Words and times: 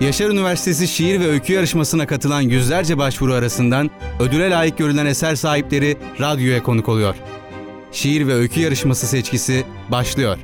Yaşar 0.00 0.30
Üniversitesi 0.30 0.88
Şiir 0.88 1.20
ve 1.20 1.26
Öykü 1.26 1.52
Yarışması'na 1.52 2.06
katılan 2.06 2.40
yüzlerce 2.40 2.98
başvuru 2.98 3.32
arasından 3.32 3.90
ödüle 4.20 4.50
layık 4.50 4.78
görülen 4.78 5.06
eser 5.06 5.34
sahipleri 5.34 5.96
radyoya 6.20 6.62
konuk 6.62 6.88
oluyor. 6.88 7.14
Şiir 7.92 8.26
ve 8.26 8.34
Öykü 8.34 8.60
Yarışması 8.60 9.06
seçkisi 9.06 9.64
başlıyor. 9.90 10.38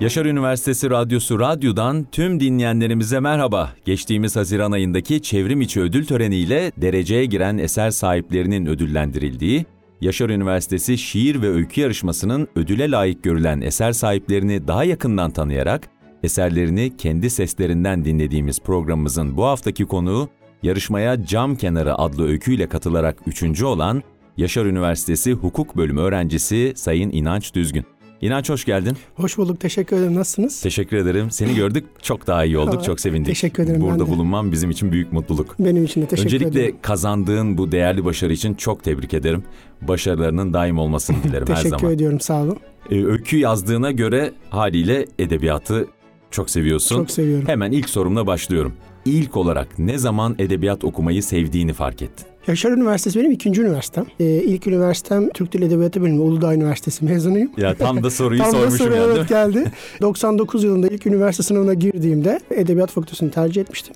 Yaşar 0.00 0.26
Üniversitesi 0.26 0.90
Radyosu 0.90 1.40
Radyo'dan 1.40 2.06
tüm 2.12 2.40
dinleyenlerimize 2.40 3.20
merhaba. 3.20 3.72
Geçtiğimiz 3.84 4.36
Haziran 4.36 4.72
ayındaki 4.72 5.22
çevrim 5.22 5.60
içi 5.60 5.80
ödül 5.80 6.06
töreniyle 6.06 6.72
dereceye 6.76 7.24
giren 7.24 7.58
eser 7.58 7.90
sahiplerinin 7.90 8.66
ödüllendirildiği, 8.66 9.66
Yaşar 10.02 10.30
Üniversitesi 10.30 10.98
Şiir 10.98 11.42
ve 11.42 11.48
Öykü 11.48 11.80
Yarışması'nın 11.80 12.48
ödüle 12.56 12.90
layık 12.90 13.22
görülen 13.22 13.60
eser 13.60 13.92
sahiplerini 13.92 14.68
daha 14.68 14.84
yakından 14.84 15.30
tanıyarak, 15.30 15.88
eserlerini 16.22 16.96
kendi 16.96 17.30
seslerinden 17.30 18.04
dinlediğimiz 18.04 18.60
programımızın 18.60 19.36
bu 19.36 19.44
haftaki 19.44 19.84
konuğu, 19.84 20.28
yarışmaya 20.62 21.24
Cam 21.26 21.56
Kenarı 21.56 21.94
adlı 21.98 22.26
öyküyle 22.26 22.68
katılarak 22.68 23.18
üçüncü 23.26 23.64
olan 23.64 24.02
Yaşar 24.36 24.66
Üniversitesi 24.66 25.32
Hukuk 25.32 25.76
Bölümü 25.76 26.00
öğrencisi 26.00 26.72
Sayın 26.76 27.10
İnanç 27.10 27.54
Düzgün. 27.54 27.84
İnanç 28.22 28.50
hoş 28.50 28.64
geldin. 28.64 28.96
Hoş 29.14 29.38
bulduk. 29.38 29.60
Teşekkür 29.60 29.96
ederim. 29.96 30.14
Nasılsınız? 30.14 30.60
Teşekkür 30.60 30.96
ederim. 30.96 31.30
Seni 31.30 31.54
gördük. 31.54 31.84
Çok 32.02 32.26
daha 32.26 32.44
iyi 32.44 32.58
olduk. 32.58 32.84
Çok 32.84 33.00
sevindik. 33.00 33.26
teşekkür 33.26 33.62
ederim, 33.62 33.80
Burada 33.80 34.08
bulunmam 34.08 34.52
bizim 34.52 34.70
için 34.70 34.92
büyük 34.92 35.12
mutluluk. 35.12 35.54
Benim 35.58 35.84
için 35.84 36.02
de 36.02 36.06
teşekkür 36.06 36.34
Öncelikle 36.34 36.60
ederim. 36.60 36.76
kazandığın 36.82 37.58
bu 37.58 37.72
değerli 37.72 38.04
başarı 38.04 38.32
için 38.32 38.54
çok 38.54 38.84
tebrik 38.84 39.14
ederim. 39.14 39.44
Başarılarının 39.80 40.52
daim 40.52 40.78
olmasını 40.78 41.16
dilerim 41.22 41.46
her 41.48 41.56
Teşekkür 41.56 41.78
zaman. 41.78 41.94
ediyorum. 41.94 42.20
Sağ 42.20 42.42
olun. 42.42 42.56
Ee, 42.90 43.04
öykü 43.04 43.36
yazdığına 43.36 43.90
göre 43.90 44.32
haliyle 44.50 45.06
edebiyatı 45.18 45.86
çok 46.30 46.50
seviyorsun. 46.50 46.96
Çok 46.96 47.10
seviyorum. 47.10 47.48
Hemen 47.48 47.72
ilk 47.72 47.88
sorumla 47.88 48.26
başlıyorum. 48.26 48.72
İlk 49.04 49.36
olarak 49.36 49.78
ne 49.78 49.98
zaman 49.98 50.34
edebiyat 50.38 50.84
okumayı 50.84 51.22
sevdiğini 51.22 51.72
fark 51.72 52.02
ettin? 52.02 52.26
Yaşar 52.46 52.70
Üniversitesi 52.70 53.18
benim 53.20 53.32
ikinci 53.32 53.60
üniversitem. 53.62 54.06
Ee, 54.20 54.24
ilk 54.24 54.66
üniversitem 54.66 55.30
Türk 55.30 55.52
Dili 55.52 55.64
Edebiyatı 55.64 56.02
Bölümü. 56.02 56.20
Uludağ 56.20 56.54
Üniversitesi 56.54 57.04
mezunuyum. 57.04 57.50
Ya 57.56 57.74
tam 57.74 58.02
da 58.02 58.10
soruyu 58.10 58.38
Tam 58.42 58.52
da 58.52 58.56
sormuşum 58.56 58.78
soru 58.78 58.94
ya 58.96 59.00
değil 59.02 59.10
evet 59.16 59.22
mi? 59.22 59.28
geldi. 59.28 59.72
99 60.00 60.64
yılında 60.64 60.88
ilk 60.88 61.06
üniversite 61.06 61.42
sınavına 61.42 61.74
girdiğimde 61.74 62.40
Edebiyat 62.50 62.90
Fakültesini 62.90 63.30
tercih 63.30 63.60
etmiştim. 63.62 63.94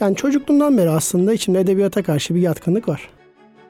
Yani 0.00 0.16
çocukluğumdan 0.16 0.78
beri 0.78 0.90
aslında 0.90 1.32
içimde 1.32 1.60
edebiyata 1.60 2.02
karşı 2.02 2.34
bir 2.34 2.40
yatkınlık 2.40 2.88
var. 2.88 3.08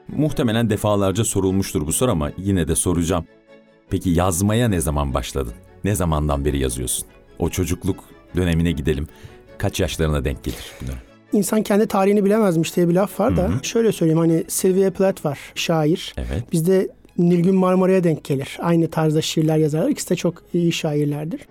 Muhtemelen 0.07 0.69
defalarca 0.69 1.23
sorulmuştur 1.23 1.87
bu 1.87 1.93
soru 1.93 2.11
ama 2.11 2.31
yine 2.37 2.67
de 2.67 2.75
soracağım. 2.75 3.25
Peki 3.89 4.09
yazmaya 4.09 4.67
ne 4.69 4.79
zaman 4.81 5.13
başladın? 5.13 5.53
Ne 5.83 5.95
zamandan 5.95 6.45
beri 6.45 6.59
yazıyorsun? 6.59 7.05
O 7.39 7.49
çocukluk 7.49 8.03
dönemine 8.35 8.71
gidelim. 8.71 9.07
Kaç 9.57 9.79
yaşlarına 9.79 10.25
denk 10.25 10.43
gelir 10.43 10.71
bu 10.81 10.87
dönem? 10.87 10.99
İnsan 11.33 11.63
kendi 11.63 11.87
tarihini 11.87 12.25
bilemezmiş 12.25 12.75
diye 12.75 12.89
bir 12.89 12.93
laf 12.93 13.19
var 13.19 13.37
da 13.37 13.41
Hı 13.43 13.47
hı. 13.47 13.63
şöyle 13.63 13.91
söyleyeyim 13.91 14.19
hani 14.19 14.43
Sylvia 14.47 14.91
Plath 14.91 15.25
var 15.25 15.39
şair. 15.55 16.13
Evet. 16.17 16.43
Bizde 16.51 16.87
Nilgün 17.17 17.55
Marmara'ya 17.55 18.03
denk 18.03 18.23
gelir. 18.23 18.57
Aynı 18.61 18.87
tarzda 18.89 19.21
şiirler 19.21 19.57
yazarlar. 19.57 19.89
İkisi 19.89 20.09
de 20.09 20.15
çok 20.15 20.33
iyi 20.53 20.71
şairlerdir. 20.71 21.41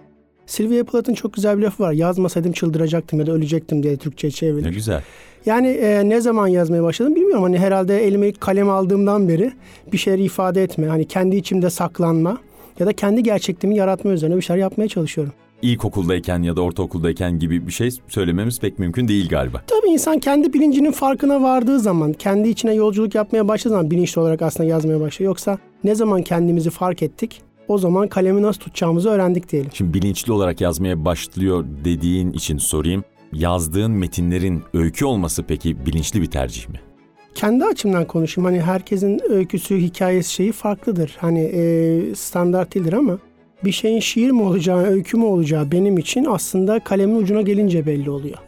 Sylvia 0.46 0.84
Plath'ın 0.84 1.14
çok 1.14 1.32
güzel 1.34 1.58
bir 1.58 1.62
lafı 1.62 1.82
var. 1.82 1.92
Yazmasaydım 1.92 2.52
çıldıracaktım 2.52 3.20
ya 3.20 3.26
da 3.26 3.32
ölecektim 3.32 3.82
diye 3.82 3.96
Türkçe'ye 3.96 4.30
Ne 4.30 4.34
çevrilir. 4.34 4.70
güzel. 4.72 5.02
Yani 5.46 5.68
e, 5.68 6.08
ne 6.08 6.20
zaman 6.20 6.46
yazmaya 6.48 6.82
başladım 6.82 7.14
bilmiyorum. 7.14 7.42
Hani 7.42 7.58
herhalde 7.58 8.06
elime 8.06 8.28
ilk 8.28 8.40
kalem 8.40 8.70
aldığımdan 8.70 9.28
beri 9.28 9.52
bir 9.92 9.98
şeyleri 9.98 10.22
ifade 10.24 10.62
etme. 10.62 10.86
Hani 10.86 11.04
kendi 11.08 11.36
içimde 11.36 11.70
saklanma 11.70 12.38
ya 12.78 12.86
da 12.86 12.92
kendi 12.92 13.22
gerçekliğimi 13.22 13.76
yaratma 13.78 14.10
üzerine 14.10 14.36
bir 14.36 14.42
şeyler 14.42 14.60
yapmaya 14.60 14.88
çalışıyorum. 14.88 15.32
İlkokuldayken 15.62 16.42
ya 16.42 16.56
da 16.56 16.60
ortaokuldayken 16.60 17.38
gibi 17.38 17.66
bir 17.66 17.72
şey 17.72 17.90
söylememiz 18.08 18.60
pek 18.60 18.78
mümkün 18.78 19.08
değil 19.08 19.28
galiba. 19.28 19.62
Tabii 19.66 19.92
insan 19.92 20.18
kendi 20.18 20.52
bilincinin 20.52 20.92
farkına 20.92 21.42
vardığı 21.42 21.80
zaman, 21.80 22.12
kendi 22.12 22.48
içine 22.48 22.74
yolculuk 22.74 23.14
yapmaya 23.14 23.48
başladığı 23.48 23.74
zaman 23.74 23.90
bilinçli 23.90 24.20
olarak 24.20 24.42
aslında 24.42 24.68
yazmaya 24.68 25.00
başlıyor. 25.00 25.30
Yoksa 25.30 25.58
ne 25.84 25.94
zaman 25.94 26.22
kendimizi 26.22 26.70
fark 26.70 27.02
ettik, 27.02 27.42
o 27.68 27.78
zaman 27.78 28.08
kalemi 28.08 28.42
nasıl 28.42 28.60
tutacağımızı 28.60 29.10
öğrendik 29.10 29.52
diyelim. 29.52 29.70
Şimdi 29.74 29.94
bilinçli 29.94 30.32
olarak 30.32 30.60
yazmaya 30.60 31.04
başlıyor 31.04 31.64
dediğin 31.84 32.32
için 32.32 32.58
sorayım. 32.58 33.04
Yazdığın 33.32 33.90
metinlerin 33.90 34.62
öykü 34.74 35.04
olması 35.04 35.42
peki 35.42 35.86
bilinçli 35.86 36.22
bir 36.22 36.26
tercih 36.26 36.68
mi? 36.68 36.80
Kendi 37.34 37.64
açımdan 37.64 38.04
konuşayım. 38.04 38.46
Hani 38.46 38.60
herkesin 38.60 39.20
öyküsü, 39.28 39.76
hikayesi 39.76 40.32
şeyi 40.32 40.52
farklıdır. 40.52 41.16
Hani 41.20 41.40
e, 41.40 42.14
standart 42.14 42.74
değildir 42.74 42.92
ama 42.92 43.18
bir 43.64 43.72
şeyin 43.72 44.00
şiir 44.00 44.30
mi 44.30 44.42
olacağı, 44.42 44.82
öykü 44.86 45.16
mü 45.16 45.24
olacağı 45.24 45.72
benim 45.72 45.98
için 45.98 46.24
aslında 46.24 46.80
kalemin 46.80 47.16
ucuna 47.16 47.42
gelince 47.42 47.86
belli 47.86 48.10
oluyor. 48.10 48.38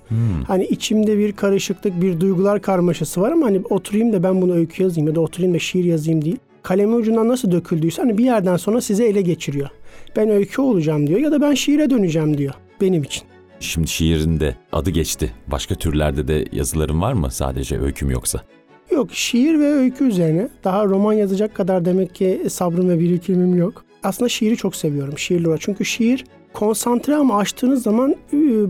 Hani 0.47 0.65
içimde 0.65 1.19
bir 1.19 1.33
karışıklık, 1.33 2.03
bir 2.03 2.21
duygular 2.21 2.63
karmaşası 2.63 3.21
var 3.21 3.33
ama 3.33 3.47
hani 3.47 3.61
oturayım 3.71 4.13
da 4.13 4.23
ben 4.23 4.43
bunu 4.43 4.55
öykü 4.55 4.83
yazayım 4.83 5.09
ya 5.09 5.15
da 5.15 5.21
oturayım 5.21 5.55
da 5.55 5.59
şiir 5.59 5.85
yazayım 5.85 6.25
değil. 6.25 6.37
Kalemin 6.63 6.97
ucundan 6.97 7.29
nasıl 7.29 7.51
döküldüyse 7.53 8.03
hani 8.03 8.19
bir 8.19 8.25
yerden 8.25 8.57
sonra 8.57 8.81
size 8.81 9.05
ele 9.05 9.23
geçiriyor. 9.23 9.69
Ben 10.17 10.31
öykü 10.31 10.63
olacağım 10.63 11.07
diyor 11.07 11.21
ya 11.21 11.33
da 11.33 11.41
ben 11.41 11.55
şiire 11.55 11.91
döneceğim 11.91 12.39
diyor 12.39 12.55
benim 12.81 13.03
için. 13.03 13.23
Şimdi 13.61 13.89
şiirin 13.89 14.41
de 14.41 14.57
adı 14.73 14.91
geçti. 14.91 15.33
Başka 15.47 15.75
türlerde 15.75 16.29
de 16.29 16.45
yazıların 16.53 17.01
var 17.01 17.13
mı 17.13 17.31
sadece 17.31 17.81
öyküm 17.81 18.11
yoksa? 18.11 18.41
Yok 18.91 19.09
şiir 19.13 19.59
ve 19.59 19.67
öykü 19.67 20.05
üzerine 20.05 20.49
daha 20.65 20.85
roman 20.85 21.13
yazacak 21.13 21.55
kadar 21.55 21.85
demek 21.85 22.15
ki 22.15 22.43
sabrım 22.49 22.89
ve 22.89 22.99
birikimim 22.99 23.57
yok. 23.57 23.85
Aslında 24.03 24.29
şiiri 24.29 24.57
çok 24.57 24.77
seviyorum 24.77 25.19
şiirli 25.19 25.47
olarak. 25.47 25.61
Çünkü 25.61 25.85
şiir 25.85 26.25
konsantre 26.53 27.17
ama 27.17 27.39
açtığınız 27.39 27.83
zaman 27.83 28.17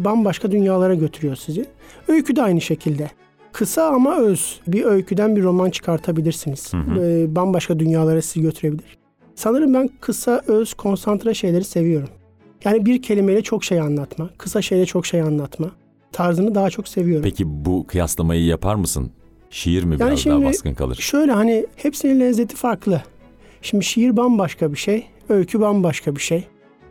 bambaşka 0.04 0.50
dünyalara 0.50 0.94
götürüyor 0.94 1.36
sizi. 1.36 1.64
Öykü 2.08 2.36
de 2.36 2.42
aynı 2.42 2.60
şekilde. 2.60 3.10
Kısa 3.52 3.86
ama 3.88 4.16
öz 4.16 4.60
bir 4.66 4.84
öyküden 4.84 5.36
bir 5.36 5.42
roman 5.42 5.70
çıkartabilirsiniz. 5.70 6.72
E, 7.00 7.36
Bambaşka 7.36 7.78
dünyalara 7.78 8.22
sizi 8.22 8.40
götürebilir. 8.42 8.98
Sanırım 9.34 9.74
ben 9.74 9.90
kısa, 10.00 10.42
öz, 10.46 10.74
konsantre 10.74 11.34
şeyleri 11.34 11.64
seviyorum. 11.64 12.08
Yani 12.64 12.86
bir 12.86 13.02
kelimeyle 13.02 13.42
çok 13.42 13.64
şey 13.64 13.80
anlatma, 13.80 14.30
kısa 14.38 14.62
şeyle 14.62 14.86
çok 14.86 15.06
şey 15.06 15.20
anlatma 15.20 15.70
tarzını 16.12 16.54
daha 16.54 16.70
çok 16.70 16.88
seviyorum. 16.88 17.22
Peki 17.24 17.44
bu 17.64 17.86
kıyaslamayı 17.86 18.44
yapar 18.44 18.74
mısın? 18.74 19.10
Şiir 19.50 19.84
mi 19.84 19.90
biraz 19.90 20.00
daha 20.00 20.16
şimdi- 20.16 20.44
baskın 20.44 20.74
kalır? 20.74 20.96
Şöyle 21.00 21.32
hani 21.32 21.66
hepsinin 21.76 22.20
lezzeti 22.20 22.56
farklı. 22.56 23.02
Şimdi 23.62 23.84
şiir 23.84 24.16
bambaşka 24.16 24.72
bir 24.72 24.78
şey, 24.78 25.06
öykü 25.30 25.60
bambaşka 25.60 26.16
bir 26.16 26.20
şey. 26.20 26.44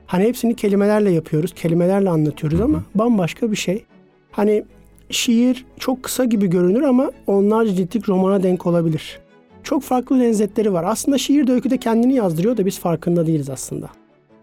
Hani 0.06 0.24
hepsini 0.24 0.56
kelimelerle 0.56 1.12
yapıyoruz, 1.12 1.54
kelimelerle 1.54 2.10
anlatıyoruz 2.10 2.62
ama 2.62 2.84
bambaşka 2.96 3.52
bir 3.52 3.56
şey. 3.56 3.84
Hani 4.32 4.64
şiir 5.10 5.66
çok 5.80 6.04
kısa 6.04 6.26
gibi 6.26 6.48
görünür 6.48 6.82
ama 6.82 7.12
onlarca 7.28 7.76
ciltlik 7.76 8.10
romana 8.10 8.44
denk 8.44 8.66
olabilir. 8.66 9.20
Çok 9.64 9.84
farklı 9.84 10.20
lezzetleri 10.20 10.74
var. 10.74 10.84
Aslında 10.84 11.18
şiir 11.18 11.48
de 11.48 11.52
öykü 11.54 11.70
de 11.70 11.78
kendini 11.78 12.14
yazdırıyor 12.14 12.58
da 12.58 12.66
biz 12.66 12.80
farkında 12.80 13.28
değiliz 13.28 13.50
aslında. 13.50 13.90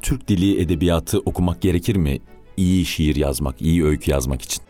Türk 0.03 0.29
dili 0.29 0.61
edebiyatı 0.61 1.19
okumak 1.19 1.61
gerekir 1.61 1.97
mi? 1.97 2.19
İyi 2.57 2.85
şiir 2.85 3.17
yazmak, 3.17 3.63
iyi 3.63 3.85
öykü 3.85 4.11
yazmak 4.11 4.43
için. 4.43 4.63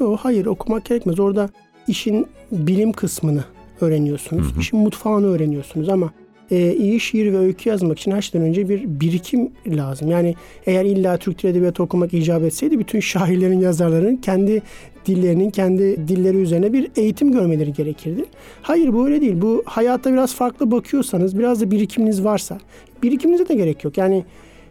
Yok 0.00 0.18
hayır 0.22 0.46
okumak 0.46 0.84
gerekmez. 0.84 1.20
Orada 1.20 1.50
işin 1.88 2.26
bilim 2.52 2.92
kısmını 2.92 3.44
öğreniyorsunuz. 3.80 4.46
İşin 4.60 4.80
mutfağını 4.80 5.26
öğreniyorsunuz 5.26 5.88
ama 5.88 6.12
e, 6.50 6.72
iyi 6.72 7.00
şiir 7.00 7.32
ve 7.32 7.38
öykü 7.38 7.68
yazmak 7.68 7.98
için 7.98 8.20
şeyden 8.20 8.48
önce 8.48 8.68
bir 8.68 9.00
birikim 9.00 9.50
lazım. 9.66 10.10
Yani 10.10 10.34
eğer 10.66 10.84
illa 10.84 11.16
Türk 11.16 11.42
Dili 11.42 11.50
Edebiyatı 11.50 11.82
okumak 11.82 12.14
icap 12.14 12.42
etseydi 12.42 12.78
bütün 12.78 13.00
şairlerin, 13.00 13.60
yazarların 13.60 14.16
kendi 14.16 14.62
dillerinin, 15.06 15.50
kendi 15.50 16.08
dilleri 16.08 16.36
üzerine 16.36 16.72
bir 16.72 16.90
eğitim 16.96 17.32
görmeleri 17.32 17.72
gerekirdi. 17.72 18.24
Hayır 18.62 18.92
bu 18.92 19.06
öyle 19.06 19.20
değil. 19.20 19.42
Bu 19.42 19.62
hayatta 19.66 20.12
biraz 20.12 20.34
farklı 20.34 20.70
bakıyorsanız, 20.70 21.38
biraz 21.38 21.60
da 21.60 21.70
birikiminiz 21.70 22.24
varsa, 22.24 22.58
birikiminize 23.02 23.48
de 23.48 23.54
gerek 23.54 23.84
yok. 23.84 23.98
Yani 23.98 24.24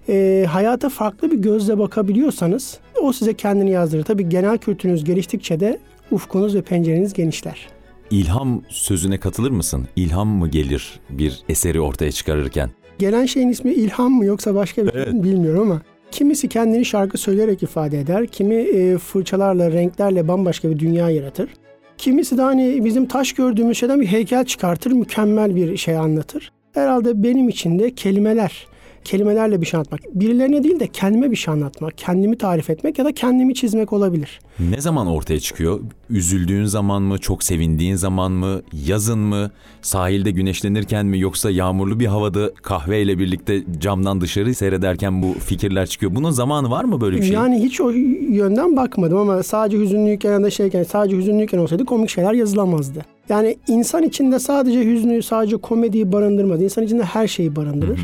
e, 0.09 0.45
hayata 0.49 0.89
farklı 0.89 1.31
bir 1.31 1.37
gözle 1.37 1.77
bakabiliyorsanız 1.77 2.79
o 3.01 3.13
size 3.13 3.33
kendini 3.33 3.71
yazdırır. 3.71 4.03
Tabii 4.03 4.29
genel 4.29 4.57
kültürünüz 4.57 5.03
geliştikçe 5.03 5.59
de 5.59 5.79
ufkunuz 6.11 6.55
ve 6.55 6.61
pencereniz 6.61 7.13
genişler. 7.13 7.67
İlham 8.11 8.61
sözüne 8.69 9.17
katılır 9.17 9.51
mısın? 9.51 9.87
İlham 9.95 10.27
mı 10.27 10.47
gelir 10.47 10.99
bir 11.09 11.39
eseri 11.49 11.81
ortaya 11.81 12.11
çıkarırken? 12.11 12.69
Gelen 12.99 13.25
şeyin 13.25 13.49
ismi 13.49 13.73
ilham 13.73 14.11
mı 14.11 14.25
yoksa 14.25 14.55
başka 14.55 14.85
bir 14.85 14.91
şey 14.91 15.13
mi 15.13 15.23
bilmiyorum 15.23 15.61
ama 15.61 15.81
kimisi 16.11 16.49
kendini 16.49 16.85
şarkı 16.85 17.17
söyleyerek 17.17 17.63
ifade 17.63 17.99
eder. 17.99 18.27
Kimi 18.27 18.55
e, 18.55 18.97
fırçalarla, 18.97 19.71
renklerle 19.71 20.27
bambaşka 20.27 20.69
bir 20.69 20.79
dünya 20.79 21.09
yaratır. 21.09 21.49
Kimisi 21.97 22.37
de 22.37 22.41
hani 22.41 22.85
bizim 22.85 23.05
taş 23.05 23.33
gördüğümüz 23.33 23.77
şeyden 23.77 24.01
bir 24.01 24.07
heykel 24.07 24.45
çıkartır, 24.45 24.91
mükemmel 24.91 25.55
bir 25.55 25.77
şey 25.77 25.97
anlatır. 25.97 26.51
Herhalde 26.73 27.23
benim 27.23 27.49
için 27.49 27.79
de 27.79 27.95
kelimeler 27.95 28.67
kelimelerle 29.05 29.61
bir 29.61 29.65
şey 29.65 29.77
anlatmak. 29.77 30.01
Birilerine 30.13 30.63
değil 30.63 30.79
de 30.79 30.87
kendime 30.87 31.31
bir 31.31 31.35
şey 31.35 31.53
anlatmak, 31.53 31.97
kendimi 31.97 32.37
tarif 32.37 32.69
etmek 32.69 32.99
ya 32.99 33.05
da 33.05 33.11
kendimi 33.11 33.55
çizmek 33.55 33.93
olabilir. 33.93 34.39
Ne 34.59 34.81
zaman 34.81 35.07
ortaya 35.07 35.39
çıkıyor? 35.39 35.79
Üzüldüğün 36.09 36.65
zaman 36.65 37.01
mı, 37.01 37.17
çok 37.17 37.43
sevindiğin 37.43 37.95
zaman 37.95 38.31
mı, 38.31 38.61
yazın 38.87 39.19
mı, 39.19 39.51
sahilde 39.81 40.31
güneşlenirken 40.31 41.05
mi 41.05 41.19
yoksa 41.19 41.51
yağmurlu 41.51 41.99
bir 41.99 42.05
havada 42.05 42.53
kahveyle 42.53 43.19
birlikte 43.19 43.63
camdan 43.79 44.21
dışarı 44.21 44.53
seyrederken 44.55 45.23
bu 45.23 45.33
fikirler 45.33 45.85
çıkıyor. 45.87 46.15
Bunun 46.15 46.31
zamanı 46.31 46.71
var 46.71 46.83
mı 46.83 47.01
böyle 47.01 47.17
bir 47.17 47.23
şey? 47.23 47.33
Yani 47.33 47.63
hiç 47.63 47.81
o 47.81 47.89
yönden 48.29 48.75
bakmadım 48.75 49.17
ama 49.17 49.43
sadece 49.43 49.77
hüzünlüyken 49.77 50.31
ya 50.31 50.43
da 50.43 50.49
şeyken 50.49 50.83
sadece 50.83 51.17
hüzünlüyken 51.17 51.57
olsaydı 51.57 51.85
komik 51.85 52.09
şeyler 52.09 52.33
yazılamazdı. 52.33 53.05
Yani 53.29 53.57
insan 53.67 54.03
içinde 54.03 54.39
sadece 54.39 54.85
hüznü, 54.85 55.23
sadece 55.23 55.57
komediyi 55.57 56.11
barındırmaz. 56.11 56.61
İnsan 56.61 56.83
içinde 56.83 57.03
her 57.03 57.27
şeyi 57.27 57.55
barındırır. 57.55 57.99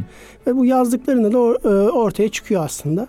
Ve 0.47 0.55
bu 0.55 0.65
yazdıklarında 0.65 1.31
da 1.31 1.69
e, 1.69 1.89
ortaya 1.89 2.29
çıkıyor 2.29 2.65
aslında. 2.65 3.07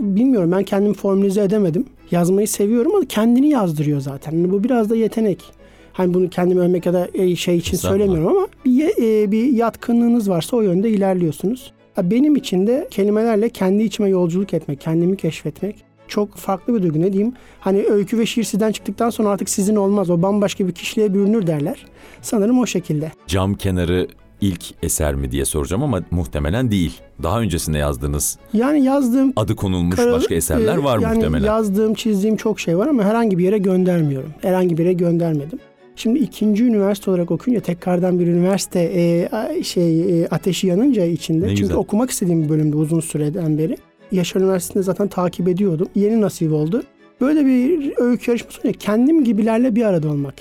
Bilmiyorum 0.00 0.52
ben 0.52 0.62
kendimi 0.62 0.94
formülize 0.94 1.42
edemedim. 1.42 1.86
Yazmayı 2.10 2.48
seviyorum 2.48 2.94
ama 2.94 3.04
kendini 3.04 3.48
yazdırıyor 3.48 4.00
zaten. 4.00 4.32
Yani 4.32 4.50
bu 4.50 4.64
biraz 4.64 4.90
da 4.90 4.96
yetenek. 4.96 5.44
Hani 5.92 6.14
bunu 6.14 6.30
kendimi 6.30 6.60
övmek 6.60 6.86
ya 6.86 6.92
da 6.92 7.08
e, 7.14 7.36
şey 7.36 7.56
için 7.56 7.76
söylemiyorum 7.76 8.26
ama 8.26 8.48
bir, 8.64 9.22
e, 9.22 9.32
bir 9.32 9.52
yatkınlığınız 9.52 10.30
varsa 10.30 10.56
o 10.56 10.60
yönde 10.60 10.90
ilerliyorsunuz. 10.90 11.72
Benim 12.02 12.36
için 12.36 12.66
de 12.66 12.88
kelimelerle 12.90 13.48
kendi 13.48 13.82
içime 13.82 14.08
yolculuk 14.08 14.54
etmek, 14.54 14.80
kendimi 14.80 15.16
keşfetmek 15.16 15.87
çok 16.08 16.34
farklı 16.36 16.74
bir 16.74 16.82
duygu. 16.82 17.00
Ne 17.00 17.12
diyeyim? 17.12 17.32
Hani 17.60 17.82
öykü 17.84 18.18
ve 18.18 18.26
şiir 18.26 18.44
sizden 18.44 18.72
çıktıktan 18.72 19.10
sonra 19.10 19.28
artık 19.28 19.48
sizin 19.50 19.76
olmaz. 19.76 20.10
O 20.10 20.22
bambaşka 20.22 20.66
bir 20.68 20.72
kişiliğe 20.72 21.14
bürünür 21.14 21.46
derler. 21.46 21.86
Sanırım 22.22 22.58
o 22.58 22.66
şekilde. 22.66 23.12
Cam 23.26 23.54
kenarı 23.54 24.08
ilk 24.40 24.64
eser 24.82 25.14
mi 25.14 25.30
diye 25.30 25.44
soracağım 25.44 25.82
ama 25.82 26.02
muhtemelen 26.10 26.70
değil. 26.70 27.00
Daha 27.22 27.40
öncesinde 27.40 27.78
yazdığınız 27.78 28.38
Yani 28.52 28.84
yazdığım 28.84 29.32
adı 29.36 29.56
konulmuş 29.56 29.96
Kara- 29.96 30.12
başka 30.12 30.34
eserler 30.34 30.76
e, 30.76 30.84
var 30.84 30.98
yani 30.98 31.14
muhtemelen. 31.14 31.46
yazdığım, 31.46 31.94
çizdiğim 31.94 32.36
çok 32.36 32.60
şey 32.60 32.78
var 32.78 32.86
ama 32.86 33.04
herhangi 33.04 33.38
bir 33.38 33.44
yere 33.44 33.58
göndermiyorum. 33.58 34.30
Herhangi 34.42 34.78
bir 34.78 34.82
yere 34.84 34.92
göndermedim. 34.92 35.58
Şimdi 35.96 36.18
ikinci 36.18 36.64
üniversite 36.64 37.10
olarak 37.10 37.30
okuyunca 37.30 37.62
tekrardan 37.62 38.20
bir 38.20 38.26
üniversite 38.26 38.80
e, 38.94 39.28
şey 39.64 40.22
e, 40.22 40.28
ateşi 40.28 40.66
yanınca 40.66 41.04
içinde. 41.04 41.44
Ne 41.44 41.48
Çünkü 41.48 41.60
güzel. 41.62 41.76
okumak 41.76 42.10
istediğim 42.10 42.42
bir 42.44 42.48
bölümde 42.48 42.76
uzun 42.76 43.00
süreden 43.00 43.58
beri. 43.58 43.76
Yaşar 44.12 44.40
Üniversitesi'nde 44.40 44.82
zaten 44.82 45.08
takip 45.08 45.48
ediyordum. 45.48 45.88
Yeni 45.94 46.20
nasip 46.20 46.52
oldu. 46.52 46.82
Böyle 47.20 47.46
bir 47.46 47.92
öykü 47.96 48.30
yarışması 48.30 48.60
olunca 48.60 48.78
kendim 48.78 49.24
gibilerle 49.24 49.74
bir 49.76 49.82
arada 49.84 50.08
olmak. 50.08 50.34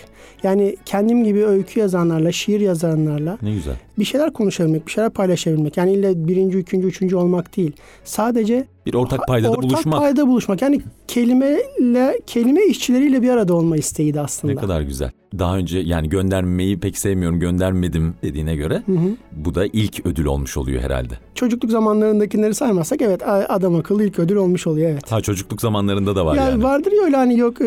Yani 0.44 0.76
kendim 0.86 1.24
gibi 1.24 1.46
öykü 1.46 1.80
yazanlarla, 1.80 2.32
şiir 2.32 2.60
yazanlarla 2.62 3.38
Ne 3.42 3.54
güzel. 3.54 3.76
bir 4.00 4.04
şeyler 4.06 4.34
konuşabilmek, 4.34 4.86
bir 4.88 4.92
şeyler 4.92 5.10
paylaşabilmek. 5.10 5.78
Yani 5.78 5.94
ille 5.94 6.28
birinci, 6.28 6.60
ikinci, 6.60 6.88
üçüncü 6.88 7.16
olmak 7.16 7.58
değil. 7.58 7.72
Sadece 8.04 8.66
Bir 8.86 8.94
ortak 8.94 9.28
paydada 9.28 9.52
ortak 9.52 9.64
buluşmak. 9.64 10.00
payda 10.00 10.28
buluşmak. 10.28 10.62
Yani 10.62 10.82
kelimeyle 11.08 12.20
kelime 12.28 12.66
işçileriyle 12.66 13.22
bir 13.22 13.30
arada 13.30 13.56
olma 13.56 13.78
isteğiydi 13.78 14.22
aslında. 14.22 14.54
Ne 14.54 14.60
kadar 14.60 14.82
güzel. 14.82 15.12
Daha 15.40 15.58
önce 15.58 15.80
yani 15.80 16.10
göndermeyi 16.10 16.80
pek 16.80 16.98
sevmiyorum, 16.98 17.40
göndermedim 17.40 18.14
dediğine 18.24 18.56
göre 18.56 18.84
Hı 18.86 18.92
hı. 18.92 19.10
bu 19.32 19.56
da 19.56 19.66
ilk 19.66 20.06
ödül 20.06 20.26
olmuş 20.26 20.58
oluyor 20.58 20.82
herhalde. 20.82 21.14
Çocukluk 21.36 21.72
zamanlarındakileri 21.72 22.56
saymazsak 22.56 23.02
evet 23.02 23.22
adam 23.28 23.76
akıllı 23.76 24.06
ilk 24.06 24.20
ödül 24.20 24.36
olmuş 24.36 24.68
oluyor 24.68 24.90
evet. 24.90 25.12
Ha 25.12 25.22
çocukluk 25.22 25.62
zamanlarında 25.62 26.16
da 26.16 26.26
var 26.26 26.36
yani, 26.36 26.50
yani. 26.50 26.64
vardır 26.64 26.92
ya 26.92 27.04
öyle 27.04 27.16
hani 27.16 27.38
yok 27.38 27.62
e, 27.62 27.66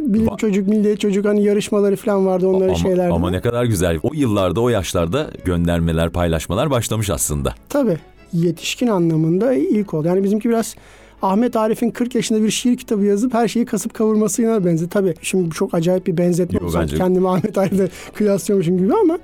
bilim 0.00 0.26
Va- 0.26 0.36
çocuk, 0.36 0.68
milli 0.68 0.98
çocuk 0.98 1.26
hani 1.26 1.44
yarışmaları 1.44 1.96
falan 1.96 2.26
vardı 2.26 2.46
onların 2.46 2.68
ama, 2.68 2.78
şeyler. 2.78 3.08
ama 3.10 3.30
ne 3.30 3.40
kadar 3.40 3.64
güzel. 3.64 3.98
O 4.02 4.10
yıllarda, 4.14 4.60
o 4.60 4.68
yaşlarda 4.68 5.30
göndermeler, 5.44 6.10
paylaşmalar 6.10 6.70
başlamış 6.70 7.10
aslında. 7.10 7.54
Tabii 7.68 7.98
yetişkin 8.32 8.86
anlamında 8.86 9.54
ilk 9.54 9.94
oldu. 9.94 10.08
Yani 10.08 10.24
bizimki 10.24 10.48
biraz 10.48 10.76
Ahmet 11.24 11.56
Arif'in 11.56 11.90
40 11.90 12.14
yaşında 12.14 12.42
bir 12.42 12.50
şiir 12.50 12.76
kitabı 12.76 13.04
yazıp 13.04 13.34
her 13.34 13.48
şeyi 13.48 13.66
kasıp 13.66 13.94
kavurmasına 13.94 14.64
benzer. 14.64 14.88
Tabii 14.88 15.14
şimdi 15.22 15.50
çok 15.50 15.74
acayip 15.74 16.06
bir 16.06 16.16
benzetme. 16.16 16.58
Yo, 16.62 16.68
bence- 16.74 16.96
kendimi 16.96 17.28
Ahmet 17.28 17.58
Arif'le 17.58 17.90
kıyaslıyormuşum 18.14 18.78
gibi 18.78 18.92
ama 18.94 19.18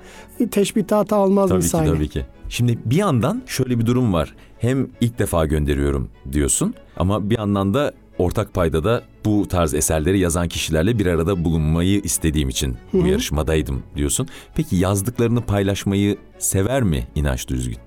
teşbih 0.51 0.83
hata 0.91 1.15
almaz 1.15 1.49
Tabii 1.49 1.57
misali. 1.57 1.85
ki 1.89 1.93
tabii 1.95 2.07
ki. 2.09 2.25
Şimdi 2.49 2.79
bir 2.85 2.95
yandan 2.95 3.41
şöyle 3.45 3.79
bir 3.79 3.85
durum 3.85 4.13
var. 4.13 4.35
Hem 4.59 4.87
ilk 5.01 5.19
defa 5.19 5.45
gönderiyorum 5.45 6.09
diyorsun 6.31 6.73
ama 6.97 7.29
bir 7.29 7.37
yandan 7.37 7.73
da 7.73 7.91
ortak 8.17 8.53
payda 8.53 8.83
da 8.83 9.01
bu 9.25 9.47
tarz 9.47 9.73
eserleri 9.73 10.19
yazan 10.19 10.47
kişilerle 10.47 10.99
bir 10.99 11.05
arada 11.05 11.45
bulunmayı 11.45 11.99
istediğim 12.01 12.49
için 12.49 12.75
bu 12.93 13.07
yarışmadaydım 13.07 13.83
diyorsun. 13.95 14.27
Peki 14.55 14.75
yazdıklarını 14.75 15.41
paylaşmayı 15.41 16.17
sever 16.39 16.83
mi 16.83 17.07
İnanç 17.15 17.47
Düzgün? 17.47 17.77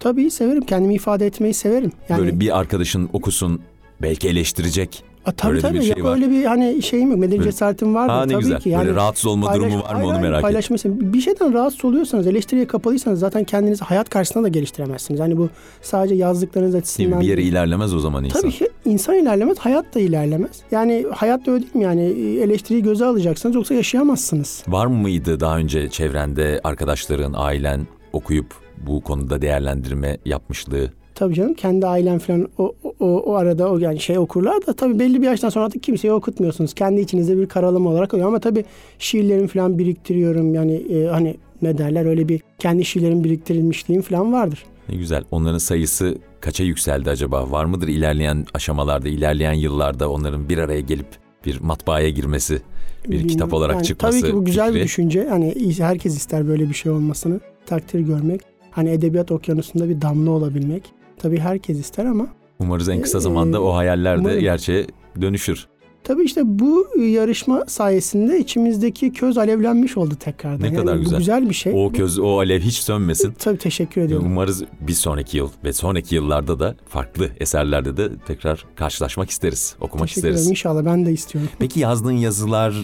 Tabii 0.00 0.30
severim. 0.30 0.62
Kendimi 0.62 0.94
ifade 0.94 1.26
etmeyi 1.26 1.54
severim. 1.54 1.92
Yani 2.08 2.20
Böyle 2.20 2.40
bir 2.40 2.58
arkadaşın 2.58 3.08
okusun 3.12 3.60
belki 4.02 4.28
eleştirecek. 4.28 5.04
A, 5.26 5.32
tabii 5.32 5.50
öyle 5.52 5.60
tabii. 5.60 5.74
bir 5.78 5.82
şey 5.82 5.96
Yok 5.96 6.04
var. 6.08 6.14
öyle 6.14 6.30
bir 6.30 6.44
hani 6.44 6.82
şeyim 6.82 7.10
yok. 7.10 7.18
Medeni 7.18 7.42
cesaretim 7.44 7.94
var 7.94 8.28
ne 8.28 8.32
tabii 8.32 8.42
güzel. 8.42 8.60
ki. 8.60 8.68
Yani 8.68 8.86
Böyle 8.86 8.96
rahatsız 8.96 9.26
olma 9.26 9.54
durumu 9.54 9.68
paylaş- 9.70 9.84
var 9.84 9.94
mı 9.94 9.98
Hayır, 10.00 10.04
onu 10.10 10.20
merak 10.20 10.32
ettim. 10.34 10.42
paylaşmayı 10.42 11.12
Bir 11.12 11.20
şeyden 11.20 11.52
rahatsız 11.52 11.84
oluyorsanız, 11.84 12.26
eleştiriye 12.26 12.66
kapalıysanız 12.66 13.20
zaten 13.20 13.44
kendinizi 13.44 13.84
hayat 13.84 14.08
karşısında 14.10 14.44
da 14.44 14.48
geliştiremezsiniz. 14.48 15.20
Hani 15.20 15.36
bu 15.36 15.48
sadece 15.82 16.14
yazdıklarınız 16.14 16.72
Değil 16.72 16.82
açısından 16.82 17.18
mi? 17.18 17.20
Bir 17.20 17.26
yere 17.28 17.36
değil. 17.36 17.52
ilerlemez 17.52 17.94
o 17.94 17.98
zaman 17.98 18.24
insan. 18.24 18.40
Tabii 18.40 18.52
ki 18.52 18.68
insan 18.84 19.14
ilerlemez, 19.14 19.58
hayat 19.58 19.94
da 19.94 20.00
ilerlemez. 20.00 20.50
Yani 20.70 21.06
hayat 21.14 21.46
da 21.46 21.50
öyle 21.50 21.62
değil 21.64 21.74
mi? 21.76 21.84
Yani 21.84 22.02
eleştiriyi 22.40 22.82
göze 22.82 23.04
alacaksınız 23.04 23.54
yoksa 23.54 23.74
yaşayamazsınız. 23.74 24.62
Var 24.68 24.86
mıydı 24.86 25.40
daha 25.40 25.56
önce 25.58 25.88
çevrende 25.88 26.60
arkadaşların, 26.64 27.32
ailen 27.36 27.86
okuyup 28.12 28.46
bu 28.86 29.00
konuda 29.00 29.42
değerlendirme 29.42 30.18
yapmışlığı? 30.24 30.90
Tabii 31.14 31.34
canım 31.34 31.54
kendi 31.54 31.86
ailem 31.86 32.18
falan 32.18 32.48
o, 32.58 32.74
o, 33.00 33.06
o 33.06 33.34
arada 33.34 33.70
o 33.70 33.78
yani 33.78 34.00
şey 34.00 34.18
okurlar 34.18 34.66
da 34.66 34.72
tabii 34.72 34.98
belli 34.98 35.22
bir 35.22 35.26
yaştan 35.26 35.48
sonra 35.48 35.64
artık 35.64 35.82
kimseye 35.82 36.12
okutmuyorsunuz. 36.12 36.74
Kendi 36.74 37.00
içinizde 37.00 37.38
bir 37.38 37.46
karalama 37.46 37.90
olarak 37.90 38.14
oluyor 38.14 38.28
ama 38.28 38.38
tabii 38.38 38.64
şiirlerimi 38.98 39.48
falan 39.48 39.78
biriktiriyorum. 39.78 40.54
Yani 40.54 40.72
e, 40.74 41.06
hani 41.06 41.36
ne 41.62 41.78
derler 41.78 42.06
öyle 42.06 42.28
bir 42.28 42.40
kendi 42.58 42.84
şiirlerim 42.84 43.24
biriktirilmişliğim 43.24 44.02
falan 44.02 44.32
vardır. 44.32 44.64
Ne 44.88 44.96
güzel. 44.96 45.24
Onların 45.30 45.58
sayısı 45.58 46.18
kaça 46.40 46.64
yükseldi 46.64 47.10
acaba? 47.10 47.50
Var 47.50 47.64
mıdır 47.64 47.88
ilerleyen 47.88 48.46
aşamalarda, 48.54 49.08
ilerleyen 49.08 49.52
yıllarda 49.52 50.10
onların 50.10 50.48
bir 50.48 50.58
araya 50.58 50.80
gelip 50.80 51.06
bir 51.46 51.60
matbaaya 51.60 52.08
girmesi, 52.10 52.54
bir 52.54 53.04
Bilmiyorum. 53.04 53.28
kitap 53.28 53.52
olarak 53.52 53.74
Yani 53.74 53.86
çıkması 53.86 54.20
Tabii 54.20 54.30
ki 54.30 54.36
bu 54.36 54.44
güzel 54.44 54.68
bir 54.68 54.72
fikri? 54.72 54.84
düşünce. 54.84 55.26
Hani 55.28 55.74
herkes 55.78 56.16
ister 56.16 56.48
böyle 56.48 56.68
bir 56.68 56.74
şey 56.74 56.92
olmasını. 56.92 57.40
Takdir 57.66 58.00
görmek. 58.00 58.40
Hani 58.78 58.90
edebiyat 58.90 59.32
okyanusunda 59.32 59.88
bir 59.88 60.00
damla 60.02 60.30
olabilmek. 60.30 60.82
Tabii 61.16 61.38
herkes 61.38 61.78
ister 61.80 62.04
ama 62.04 62.26
Umarız 62.58 62.88
en 62.88 63.02
kısa 63.02 63.18
Ee, 63.18 63.20
zamanda 63.20 63.62
o 63.62 63.74
hayaller 63.74 64.16
de 64.16 64.20
umarım. 64.20 64.40
gerçeğe 64.40 64.86
dönüşür. 65.20 65.66
Tabii 66.04 66.22
işte 66.24 66.40
bu 66.44 66.86
yarışma 67.00 67.64
sayesinde 67.68 68.38
içimizdeki 68.38 69.12
köz 69.12 69.38
alevlenmiş 69.38 69.96
oldu 69.96 70.14
tekrardan. 70.20 70.60
Ne 70.62 70.66
Yani 70.66 70.76
kadar 70.76 70.96
güzel. 70.96 71.18
güzel 71.18 71.48
bir 71.48 71.54
şey. 71.54 71.72
O 71.76 71.92
köz, 71.92 72.18
o 72.18 72.38
alev 72.38 72.60
hiç 72.60 72.74
sönmesin. 72.74 73.32
Tabii 73.38 73.58
teşekkür 73.58 74.00
ediyorum. 74.00 74.26
Umarız 74.26 74.64
bir 74.80 74.92
sonraki 74.92 75.36
yıl 75.36 75.48
ve 75.64 75.72
sonraki 75.72 76.14
yıllarda 76.14 76.60
da 76.60 76.74
farklı 76.88 77.28
eserlerde 77.40 77.96
de 77.96 78.08
tekrar 78.26 78.64
karşılaşmak 78.76 79.30
isteriz, 79.30 79.76
okumak 79.80 80.08
Teşekkür 80.08 80.20
ederim. 80.20 80.34
isteriz. 80.34 80.50
İnşallah 80.50 80.84
ben 80.84 81.06
de 81.06 81.12
istiyorum. 81.12 81.50
Peki 81.58 81.80
yazdığın 81.80 82.12
yazılar 82.12 82.74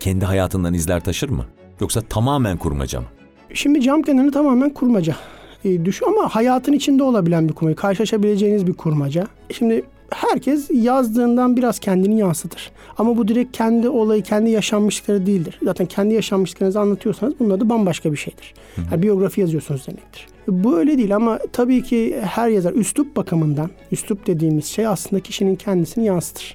kendi 0.00 0.24
hayatından 0.24 0.74
izler 0.74 1.04
taşır 1.04 1.28
mı? 1.28 1.44
Yoksa 1.80 2.00
tamamen 2.00 2.56
kurmaca 2.56 3.00
mı? 3.00 3.06
Şimdi 3.54 3.80
cam 3.80 4.02
kenarı 4.02 4.30
tamamen 4.32 4.70
kurmaca. 4.70 5.16
E, 5.64 5.84
düş 5.84 6.02
ama 6.02 6.28
hayatın 6.28 6.72
içinde 6.72 7.02
olabilen 7.02 7.48
bir 7.48 7.54
kurmaca. 7.54 7.76
Karşılaşabileceğiniz 7.76 8.66
bir 8.66 8.72
kurmaca. 8.72 9.26
Şimdi 9.50 9.84
herkes 10.10 10.70
yazdığından 10.70 11.56
biraz 11.56 11.78
kendini 11.78 12.18
yansıtır. 12.18 12.72
Ama 12.98 13.16
bu 13.16 13.28
direkt 13.28 13.56
kendi 13.56 13.88
olayı, 13.88 14.22
kendi 14.22 14.50
yaşanmışlıkları 14.50 15.26
değildir. 15.26 15.58
Zaten 15.62 15.86
kendi 15.86 16.14
yaşanmışlıklarınızı 16.14 16.80
anlatıyorsanız 16.80 17.34
bunun 17.40 17.50
adı 17.50 17.68
bambaşka 17.68 18.12
bir 18.12 18.16
şeydir. 18.16 18.54
Yani 18.90 19.02
biyografi 19.02 19.40
yazıyorsunuz 19.40 19.86
demektir. 19.86 20.26
Bu 20.48 20.78
öyle 20.78 20.98
değil 20.98 21.16
ama 21.16 21.38
tabii 21.52 21.82
ki 21.82 22.16
her 22.20 22.48
yazar 22.48 22.72
üslup 22.72 23.16
bakımından, 23.16 23.70
üslup 23.92 24.26
dediğimiz 24.26 24.64
şey 24.64 24.86
aslında 24.86 25.22
kişinin 25.22 25.56
kendisini 25.56 26.04
yansıtır. 26.06 26.54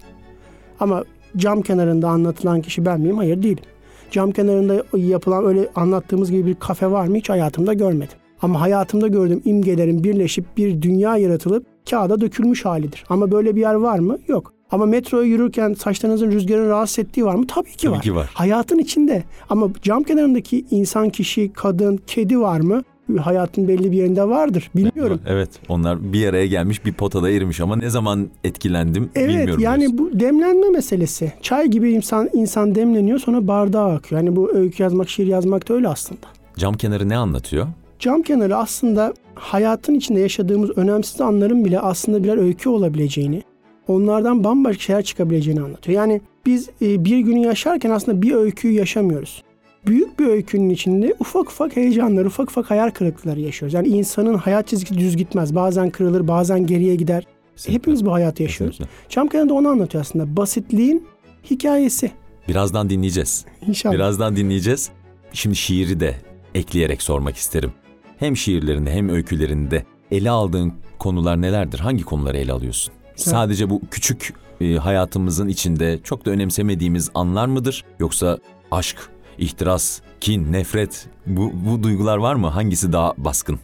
Ama 0.79 1.03
cam 1.37 1.61
kenarında 1.61 2.09
anlatılan 2.09 2.61
kişi 2.61 2.85
ben 2.85 3.01
miyim? 3.01 3.17
Hayır 3.17 3.43
değilim. 3.43 3.63
Cam 4.11 4.31
kenarında 4.31 4.83
yapılan 4.97 5.45
öyle 5.45 5.69
anlattığımız 5.75 6.31
gibi 6.31 6.45
bir 6.45 6.55
kafe 6.55 6.91
var 6.91 7.07
mı? 7.07 7.15
Hiç 7.15 7.29
hayatımda 7.29 7.73
görmedim. 7.73 8.17
Ama 8.41 8.61
hayatımda 8.61 9.07
gördüğüm 9.07 9.41
imgelerin 9.45 10.03
birleşip 10.03 10.57
bir 10.57 10.81
dünya 10.81 11.17
yaratılıp 11.17 11.65
kağıda 11.89 12.21
dökülmüş 12.21 12.65
halidir. 12.65 13.03
Ama 13.09 13.31
böyle 13.31 13.55
bir 13.55 13.61
yer 13.61 13.73
var 13.73 13.99
mı? 13.99 14.17
Yok. 14.27 14.53
Ama 14.71 14.85
metroya 14.85 15.23
yürürken 15.23 15.73
saçlarınızın 15.73 16.31
rüzgarın 16.31 16.69
rahatsız 16.69 16.99
ettiği 16.99 17.25
var 17.25 17.35
mı? 17.35 17.47
Tabii 17.47 17.71
ki 17.71 17.77
Tabii 17.77 17.91
var. 17.95 18.01
ki 18.01 18.15
var. 18.15 18.29
Hayatın 18.33 18.77
içinde. 18.77 19.23
Ama 19.49 19.67
cam 19.81 20.03
kenarındaki 20.03 20.65
insan, 20.71 21.09
kişi, 21.09 21.51
kadın, 21.53 21.99
kedi 22.07 22.39
var 22.39 22.59
mı? 22.59 22.81
Hayatın 23.21 23.67
belli 23.67 23.91
bir 23.91 23.97
yerinde 23.97 24.23
vardır. 24.29 24.71
Bilmiyorum. 24.75 25.21
Evet, 25.27 25.49
onlar 25.69 26.13
bir 26.13 26.27
araya 26.27 26.47
gelmiş 26.47 26.85
bir 26.85 26.93
potada 26.93 27.29
erimiş 27.29 27.61
ama 27.61 27.75
ne 27.75 27.89
zaman 27.89 28.27
etkilendim 28.43 29.09
Evet 29.15 29.29
bilmiyorum. 29.29 29.63
yani 29.63 29.79
diyorsun. 29.79 29.97
bu 30.15 30.19
demlenme 30.19 30.69
meselesi. 30.69 31.33
Çay 31.41 31.67
gibi 31.67 31.91
insan 31.91 32.29
insan 32.33 32.75
demleniyor 32.75 33.19
sonra 33.19 33.47
bardağa 33.47 33.85
akıyor. 33.93 34.21
Yani 34.21 34.35
bu 34.35 34.51
öykü 34.53 34.83
yazmak, 34.83 35.09
şiir 35.09 35.27
yazmak 35.27 35.69
da 35.69 35.73
öyle 35.73 35.87
aslında. 35.87 36.21
Cam 36.57 36.73
kenarı 36.73 37.09
ne 37.09 37.17
anlatıyor? 37.17 37.67
Cam 37.99 38.21
kenarı 38.21 38.57
aslında 38.57 39.13
hayatın 39.35 39.93
içinde 39.93 40.19
yaşadığımız 40.19 40.77
önemsiz 40.77 41.21
anların 41.21 41.65
bile 41.65 41.79
aslında 41.79 42.23
birer 42.23 42.37
öykü 42.37 42.69
olabileceğini, 42.69 43.43
onlardan 43.87 44.43
bambaşka 44.43 44.81
şeyler 44.81 45.03
çıkabileceğini 45.03 45.61
anlatıyor. 45.61 45.97
Yani 45.97 46.21
biz 46.45 46.69
e, 46.81 47.05
bir 47.05 47.17
günü 47.17 47.39
yaşarken 47.39 47.89
aslında 47.89 48.21
bir 48.21 48.31
öyküyü 48.31 48.73
yaşamıyoruz. 48.73 49.43
Büyük 49.85 50.19
bir 50.19 50.25
öykünün 50.25 50.69
içinde 50.69 51.15
ufak 51.19 51.49
ufak 51.49 51.75
heyecanlar, 51.75 52.25
ufak 52.25 52.49
ufak 52.49 52.71
hayal 52.71 52.89
kırıklıkları 52.89 53.39
yaşıyoruz. 53.39 53.73
Yani 53.73 53.87
insanın 53.87 54.33
hayat 54.33 54.67
çizgisi 54.67 54.97
düz 54.97 55.17
gitmez. 55.17 55.55
Bazen 55.55 55.89
kırılır, 55.89 56.27
bazen 56.27 56.67
geriye 56.67 56.95
gider. 56.95 57.23
Kesinlikle. 57.55 57.73
Hepimiz 57.73 58.05
bu 58.05 58.13
hayatı 58.13 58.43
yaşıyoruz. 58.43 58.77
Kesinlikle. 58.77 59.09
Cam 59.09 59.27
kenarı 59.27 59.49
da 59.49 59.53
onu 59.53 59.67
anlatıyor 59.69 60.01
aslında. 60.01 60.37
Basitliğin 60.37 61.07
hikayesi. 61.49 62.11
Birazdan 62.47 62.89
dinleyeceğiz. 62.89 63.45
İnşallah. 63.67 63.95
Birazdan 63.95 64.35
dinleyeceğiz. 64.35 64.89
Şimdi 65.33 65.55
şiiri 65.55 65.99
de 65.99 66.15
ekleyerek 66.55 67.01
sormak 67.01 67.35
isterim. 67.35 67.71
Hem 68.19 68.37
şiirlerinde 68.37 68.91
hem 68.91 69.09
öykülerinde 69.09 69.83
ele 70.11 70.29
aldığın 70.29 70.73
konular 70.99 71.41
nelerdir? 71.41 71.79
Hangi 71.79 72.03
konuları 72.03 72.37
ele 72.37 72.51
alıyorsun? 72.51 72.93
Sadece 73.15 73.69
bu 73.69 73.81
küçük 73.91 74.33
e, 74.61 74.75
hayatımızın 74.75 75.47
içinde 75.47 75.99
çok 76.03 76.25
da 76.25 76.31
önemsemediğimiz 76.31 77.09
anlar 77.15 77.45
mıdır? 77.47 77.85
Yoksa 77.99 78.37
aşk, 78.71 78.97
ihtiras, 79.37 80.01
kin, 80.21 80.51
nefret 80.53 81.07
bu, 81.25 81.51
bu 81.65 81.83
duygular 81.83 82.17
var 82.17 82.35
mı? 82.35 82.47
Hangisi 82.47 82.93
daha 82.93 83.13
baskın? 83.17 83.59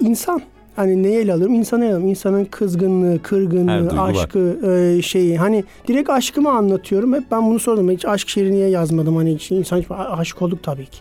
İnsan. 0.00 0.42
Hani 0.76 1.02
neyi 1.02 1.16
ele 1.16 1.32
alıyorum? 1.32 1.54
İnsanı 1.54 1.84
ele 1.84 1.88
alıyorum. 1.88 2.08
İnsanın 2.08 2.44
kızgınlığı, 2.44 3.22
kırgınlığı, 3.22 4.02
aşkı, 4.02 4.58
e, 4.98 5.02
şeyi. 5.02 5.38
Hani 5.38 5.64
direkt 5.88 6.10
aşkımı 6.10 6.50
anlatıyorum. 6.50 7.14
Hep 7.14 7.30
ben 7.30 7.46
bunu 7.46 7.58
sordum. 7.58 7.90
Hiç 7.90 8.04
aşk 8.04 8.28
şiiri 8.28 8.52
niye 8.52 8.68
yazmadım? 8.68 9.16
Hani 9.16 9.34
hiç, 9.34 9.50
insan 9.50 9.78
hiç 9.78 9.86
aşık 9.90 10.42
olduk 10.42 10.62
tabii 10.62 10.86
ki. 10.86 10.98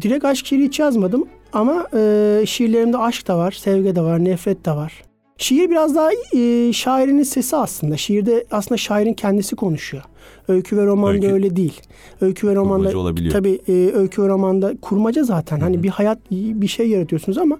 Direkt 0.00 0.24
aşk 0.24 0.46
şiiri 0.46 0.64
hiç 0.64 0.78
yazmadım. 0.78 1.28
Ama 1.52 1.86
e, 1.94 2.42
şiirlerimde 2.46 2.98
aşk 2.98 3.28
da 3.28 3.38
var, 3.38 3.52
sevgi 3.52 3.96
de 3.96 4.00
var, 4.02 4.24
nefret 4.24 4.66
de 4.66 4.70
var. 4.70 5.02
Şiir 5.38 5.70
biraz 5.70 5.94
daha 5.94 6.10
e, 6.36 6.72
şairin 6.72 7.22
sesi 7.22 7.56
aslında. 7.56 7.96
Şiirde 7.96 8.44
aslında 8.50 8.76
şairin 8.76 9.14
kendisi 9.14 9.56
konuşuyor. 9.56 10.02
Öykü 10.48 10.76
ve 10.76 10.86
romanda 10.86 11.16
Öykü- 11.16 11.32
öyle 11.32 11.56
değil. 11.56 11.80
Öykü 12.20 12.48
ve 12.48 12.54
romanda 12.54 12.88
tabii 13.32 13.60
e, 13.68 13.72
öykü 13.94 14.22
ve 14.22 14.28
romanda 14.28 14.72
kurmaca 14.82 15.22
zaten. 15.22 15.60
Hani 15.60 15.82
bir 15.82 15.88
hayat 15.88 16.18
bir 16.30 16.68
şey 16.68 16.88
yaratıyorsunuz 16.88 17.38
ama 17.38 17.58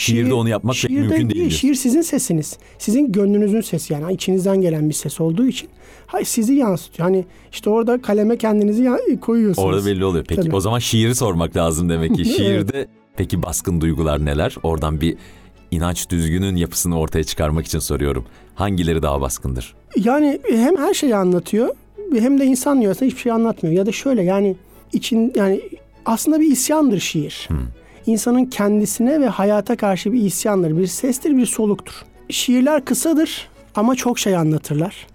Şiirde 0.00 0.34
onu 0.34 0.48
yapmak 0.48 0.74
pek 0.74 0.80
şiirde 0.80 1.00
mümkün 1.00 1.30
değil. 1.30 1.50
Şiir 1.50 1.74
sizin 1.74 2.02
sesiniz. 2.02 2.58
Sizin 2.78 3.12
gönlünüzün 3.12 3.60
sesi 3.60 3.92
yani 3.92 4.12
içinizden 4.12 4.60
gelen 4.60 4.88
bir 4.88 4.94
ses 4.94 5.20
olduğu 5.20 5.46
için 5.46 5.68
hay 6.06 6.24
sizi 6.24 6.54
yansıtıyor. 6.54 7.08
Hani 7.08 7.24
işte 7.52 7.70
orada 7.70 8.02
kaleme 8.02 8.36
kendinizi 8.36 8.88
koyuyorsunuz. 9.20 9.68
Orada 9.68 9.86
belli 9.86 10.04
oluyor. 10.04 10.24
Peki 10.28 10.40
Tabii. 10.40 10.56
o 10.56 10.60
zaman 10.60 10.78
şiiri 10.78 11.14
sormak 11.14 11.56
lazım 11.56 11.88
demek 11.88 12.14
ki. 12.14 12.22
Evet. 12.30 12.36
Şiirde 12.36 12.86
peki 13.16 13.42
baskın 13.42 13.80
duygular 13.80 14.24
neler? 14.24 14.56
Oradan 14.62 15.00
bir 15.00 15.16
inanç 15.70 16.10
düzgünün 16.10 16.56
yapısını 16.56 16.98
ortaya 16.98 17.24
çıkarmak 17.24 17.66
için 17.66 17.78
soruyorum. 17.78 18.24
Hangileri 18.54 19.02
daha 19.02 19.20
baskındır? 19.20 19.74
Yani 19.96 20.40
hem 20.50 20.76
her 20.76 20.94
şeyi 20.94 21.16
anlatıyor 21.16 21.68
hem 22.18 22.40
de 22.40 22.44
insan 22.44 22.80
diyorsa 22.80 23.06
hiçbir 23.06 23.20
şey 23.20 23.32
anlatmıyor. 23.32 23.76
Ya 23.76 23.86
da 23.86 23.92
şöyle 23.92 24.22
yani 24.22 24.56
için 24.92 25.32
yani 25.36 25.60
aslında 26.06 26.40
bir 26.40 26.50
isyandır 26.50 27.00
şiir. 27.00 27.48
İnsanın 28.10 28.44
kendisine 28.44 29.20
ve 29.20 29.28
hayata 29.28 29.76
karşı 29.76 30.12
bir 30.12 30.20
isyandır. 30.20 30.78
Bir 30.78 30.86
sestir, 30.86 31.36
bir 31.36 31.46
soluktur. 31.46 31.94
Şiirler 32.28 32.84
kısadır 32.84 33.48
ama 33.74 33.94
çok 33.94 34.18
şey 34.18 34.36
anlatırlar. 34.36 35.06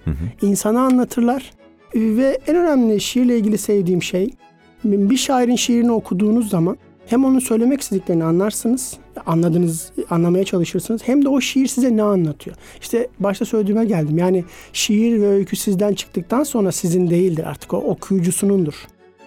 İnsanı 0.42 0.82
anlatırlar. 0.82 1.52
Ve 1.96 2.40
en 2.48 2.56
önemli 2.56 3.02
şiirle 3.02 3.38
ilgili 3.38 3.58
sevdiğim 3.58 4.04
şey 4.04 4.34
bir 4.84 5.18
şairin 5.18 5.56
şiirini 5.56 5.92
okuduğunuz 5.92 6.50
zaman 6.50 6.78
hem 7.08 7.26
onun 7.26 7.40
söylemek 7.40 7.82
istediklerini 7.82 8.24
anlarsınız, 8.24 8.98
anladınız, 9.26 9.92
anlamaya 10.10 10.44
çalışırsınız. 10.44 11.02
Hem 11.06 11.26
de 11.26 11.30
o 11.30 11.42
şiir 11.42 11.68
size 11.68 11.98
ne 11.98 12.04
anlatıyor? 12.04 12.56
İşte 12.82 13.08
başta 13.20 13.46
söylediğime 13.46 13.86
geldim. 13.86 14.18
Yani 14.18 14.44
şiir 14.74 15.22
ve 15.22 15.28
öykü 15.28 15.56
sizden 15.56 15.94
çıktıktan 15.94 16.44
sonra 16.44 16.72
sizin 16.72 17.10
değildir 17.10 17.44
artık 17.44 17.74
o 17.74 17.78
okuyucusunundur. 17.78 18.76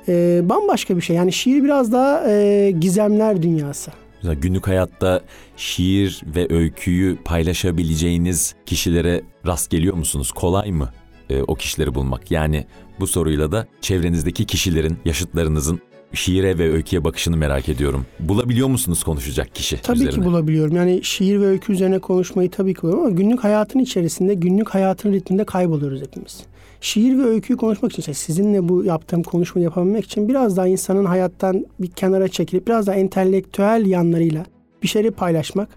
Ee, 0.09 0.41
bambaşka 0.49 0.97
bir 0.97 1.03
şey. 1.03 1.17
Yani 1.17 1.33
şiir 1.33 1.65
biraz 1.65 1.93
daha 1.93 2.31
e, 2.31 2.71
gizemler 2.81 3.43
dünyası. 3.43 3.91
Mesela 4.17 4.35
günlük 4.35 4.67
hayatta 4.69 5.21
şiir 5.57 6.23
ve 6.37 6.47
öyküyü 6.55 7.17
paylaşabileceğiniz 7.25 8.55
kişilere 8.67 9.23
rast 9.47 9.71
geliyor 9.71 9.95
musunuz? 9.95 10.33
Kolay 10.33 10.71
mı 10.73 10.91
e, 11.31 11.43
o 11.43 11.55
kişileri 11.55 11.95
bulmak? 11.95 12.31
Yani 12.31 12.65
bu 13.01 13.07
soruyla 13.07 13.53
da 13.53 13.67
çevrenizdeki 13.81 14.45
kişilerin, 14.47 14.97
yaşıtlarınızın 15.05 15.81
şiire 16.15 16.59
ve 16.59 16.73
öyküye 16.73 17.05
bakışını 17.05 17.37
merak 17.37 17.69
ediyorum. 17.69 18.07
Bulabiliyor 18.21 18.69
musunuz 18.69 19.03
konuşacak 19.05 19.55
kişi 19.55 19.83
Tabii 19.83 19.97
üzerine? 19.99 20.15
ki 20.15 20.25
bulabiliyorum. 20.25 20.77
Yani 20.77 21.01
şiir 21.05 21.41
ve 21.41 21.47
öykü 21.47 21.73
üzerine 21.73 21.99
konuşmayı 21.99 22.51
tabii 22.51 22.75
ki 22.75 22.83
buluyorum 22.83 23.05
ama 23.07 23.15
günlük 23.15 23.45
hayatın 23.45 23.79
içerisinde, 23.79 24.35
günlük 24.35 24.69
hayatın 24.69 25.13
ritminde 25.13 25.45
kayboluyoruz 25.45 26.01
hepimiz. 26.03 26.41
Şiir 26.81 27.19
ve 27.19 27.23
öyküyü 27.25 27.57
konuşmak 27.57 27.93
için, 27.93 28.01
işte 28.01 28.15
sizinle 28.15 28.69
bu 28.69 28.85
yaptığım 28.85 29.23
konuşmayı 29.23 29.65
yapabilmek 29.65 30.05
için 30.05 30.29
biraz 30.29 30.57
daha 30.57 30.67
insanın 30.67 31.05
hayattan 31.05 31.67
bir 31.81 31.91
kenara 31.91 32.29
çekilip 32.29 32.67
biraz 32.67 32.87
daha 32.87 32.97
entelektüel 32.97 33.87
yanlarıyla 33.87 34.45
bir 34.83 34.89
şeyleri 34.89 35.11
paylaşmak. 35.13 35.69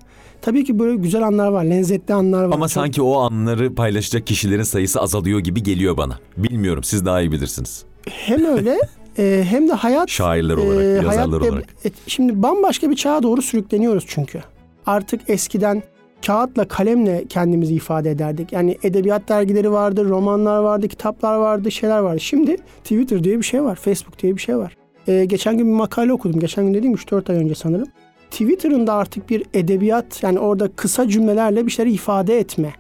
Tabii 0.42 0.64
ki 0.64 0.80
böyle 0.80 0.96
güzel 0.96 1.24
anlar 1.28 1.48
var, 1.48 1.64
lezzetli 1.64 2.14
anlar 2.14 2.44
var. 2.44 2.56
Ama 2.56 2.66
Çok- 2.68 2.72
sanki 2.72 3.02
o 3.02 3.18
anları 3.20 3.76
paylaşacak 3.76 4.28
kişilerin 4.28 4.64
sayısı 4.64 5.02
azalıyor 5.02 5.40
gibi 5.40 5.64
geliyor 5.64 5.98
bana. 5.98 6.20
Bilmiyorum 6.38 6.84
siz 6.84 7.06
daha 7.06 7.22
iyi 7.22 7.32
bilirsiniz. 7.32 7.84
hem 8.10 8.46
öyle 8.46 8.78
e, 9.18 9.44
hem 9.50 9.68
de 9.70 9.74
hayat 9.74 10.10
Şairler 10.10 10.58
olarak, 10.58 10.84
e, 10.84 10.88
yazarlar 10.88 11.40
hayat 11.42 11.52
olarak. 11.54 11.66
e, 11.86 11.90
şimdi 12.08 12.44
bambaşka 12.44 12.90
bir 12.90 12.96
çağa 12.96 13.24
doğru 13.24 13.42
sürükleniyoruz 13.42 14.04
çünkü. 14.08 14.40
Artık 14.86 15.22
eskiden 15.28 15.84
kağıtla 16.26 16.68
kalemle 16.68 17.26
kendimizi 17.30 17.74
ifade 17.74 18.12
ederdik. 18.12 18.52
Yani 18.52 18.78
edebiyat 18.84 19.30
dergileri 19.30 19.72
vardı, 19.72 20.10
romanlar 20.10 20.60
vardı, 20.60 20.88
kitaplar 20.88 21.36
vardı, 21.36 21.72
şeyler 21.72 22.00
vardı. 22.00 22.20
Şimdi 22.20 22.58
Twitter 22.84 23.24
diye 23.24 23.38
bir 23.38 23.44
şey 23.44 23.64
var, 23.64 23.76
Facebook 23.76 24.20
diye 24.20 24.36
bir 24.36 24.42
şey 24.42 24.58
var. 24.58 24.78
E, 25.08 25.26
geçen 25.26 25.58
gün 25.58 25.68
bir 25.68 25.74
makale 25.74 26.14
okudum. 26.14 26.40
Geçen 26.40 26.66
gün 26.66 26.74
dediğim 26.74 26.96
3-4 26.96 27.32
ay 27.32 27.38
önce 27.38 27.56
sanırım. 27.56 27.88
Twitter'ın 28.32 28.88
da 28.88 28.94
artık 28.94 29.30
bir 29.30 29.46
edebiyat 29.54 30.24
yani 30.24 30.40
orada 30.40 30.68
kısa 30.68 31.08
cümlelerle 31.08 31.66
bir 31.66 31.72
şeyleri 31.72 31.94
ifade 31.94 32.40
etme. 32.40 32.74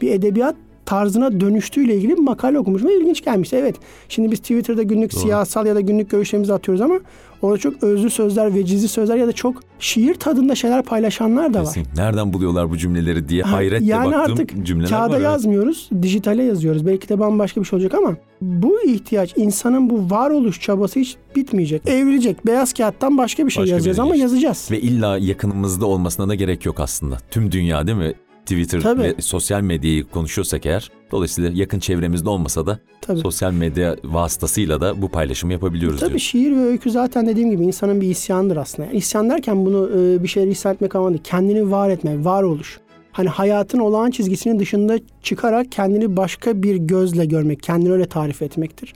Bir 0.00 0.12
edebiyat 0.12 0.56
tarzına 0.86 1.40
dönüştüğüyle 1.40 1.96
ilgili 1.96 2.12
bir 2.12 2.22
makale 2.22 2.58
okumuşum 2.58 2.88
ve 2.88 2.96
ilginç 3.00 3.24
gelmişti. 3.24 3.56
Evet 3.56 3.76
şimdi 4.08 4.30
biz 4.30 4.38
Twitter'da 4.38 4.82
günlük 4.82 5.12
siyasal 5.12 5.66
ya 5.66 5.74
da 5.74 5.80
günlük 5.80 6.10
görüşlerimizi 6.10 6.52
atıyoruz 6.54 6.80
ama 6.80 7.00
orada 7.42 7.58
çok 7.58 7.82
özlü 7.82 8.10
sözler, 8.10 8.54
vecizli 8.54 8.88
sözler 8.88 9.16
ya 9.16 9.26
da 9.26 9.32
çok 9.32 9.54
şiir 9.78 10.14
tadında 10.14 10.54
şeyler 10.54 10.82
paylaşanlar 10.82 11.54
da 11.54 11.58
var. 11.58 11.64
Kesin. 11.64 11.86
Nereden 11.96 12.32
buluyorlar 12.32 12.70
bu 12.70 12.76
cümleleri 12.78 13.28
diye 13.28 13.42
Ha, 13.42 13.52
hayretle 13.52 13.86
yani 13.86 14.12
baktığım 14.12 14.20
artık 14.32 14.66
cümleler 14.66 14.90
kağıda 14.90 15.14
var. 15.14 15.20
yazmıyoruz, 15.20 15.90
dijitale 16.02 16.42
yazıyoruz. 16.42 16.86
Belki 16.86 17.08
de 17.08 17.18
bambaşka 17.20 17.60
bir 17.60 17.66
şey 17.66 17.76
olacak 17.76 17.94
ama 17.94 18.16
bu 18.40 18.80
ihtiyaç, 18.86 19.32
insanın 19.36 19.90
bu 19.90 20.10
varoluş 20.10 20.60
çabası 20.60 21.00
hiç 21.00 21.16
bitmeyecek. 21.36 21.88
Evrilecek. 21.88 22.46
Beyaz 22.46 22.72
kağıttan 22.72 23.18
başka 23.18 23.46
bir 23.46 23.50
şey 23.50 23.62
Başka 23.62 23.74
yazacağız 23.74 23.98
ama 23.98 24.16
yazacağız. 24.16 24.68
Ve 24.70 24.80
illa 24.80 25.18
yakınımızda 25.18 25.86
olmasına 25.86 26.28
da 26.28 26.34
gerek 26.34 26.66
yok 26.66 26.80
aslında. 26.80 27.16
Tüm 27.30 27.52
dünya 27.52 27.86
değil 27.86 27.98
mi? 27.98 28.14
Twitter 28.46 28.80
Tabii. 28.80 29.02
ve 29.02 29.14
sosyal 29.18 29.60
medyayı 29.60 30.04
konuşuyorsak 30.04 30.66
eğer 30.66 30.90
dolayısıyla 31.12 31.50
yakın 31.54 31.78
çevremizde 31.78 32.28
olmasa 32.28 32.66
da 32.66 32.78
Tabii. 33.00 33.20
sosyal 33.20 33.52
medya 33.52 33.96
vasıtasıyla 34.04 34.80
da 34.80 35.02
bu 35.02 35.08
paylaşımı 35.08 35.52
yapabiliyoruz 35.52 36.00
Tabii 36.00 36.08
diyorsun. 36.08 36.26
şiir 36.26 36.56
ve 36.56 36.60
öykü 36.60 36.90
zaten 36.90 37.26
dediğim 37.26 37.50
gibi 37.50 37.64
insanın 37.64 38.00
bir 38.00 38.08
isyanıdır 38.08 38.56
aslında. 38.56 38.86
Yani 38.86 38.96
isyan 38.98 39.30
derken 39.30 39.66
bunu 39.66 39.90
e, 39.98 40.22
bir 40.22 40.28
şeyleri 40.28 40.50
hissetmek 40.50 40.94
anlamında 40.94 41.14
değil. 41.14 41.24
Kendini 41.24 41.70
var 41.70 41.90
etme, 41.90 42.24
varoluş. 42.24 42.80
Hani 43.12 43.28
hayatın 43.28 43.78
olağan 43.78 44.10
çizgisinin 44.10 44.58
dışında 44.58 44.98
çıkarak 45.22 45.72
kendini 45.72 46.16
başka 46.16 46.62
bir 46.62 46.76
gözle 46.76 47.24
görmek, 47.24 47.62
kendini 47.62 47.92
öyle 47.92 48.06
tarif 48.06 48.42
etmektir. 48.42 48.94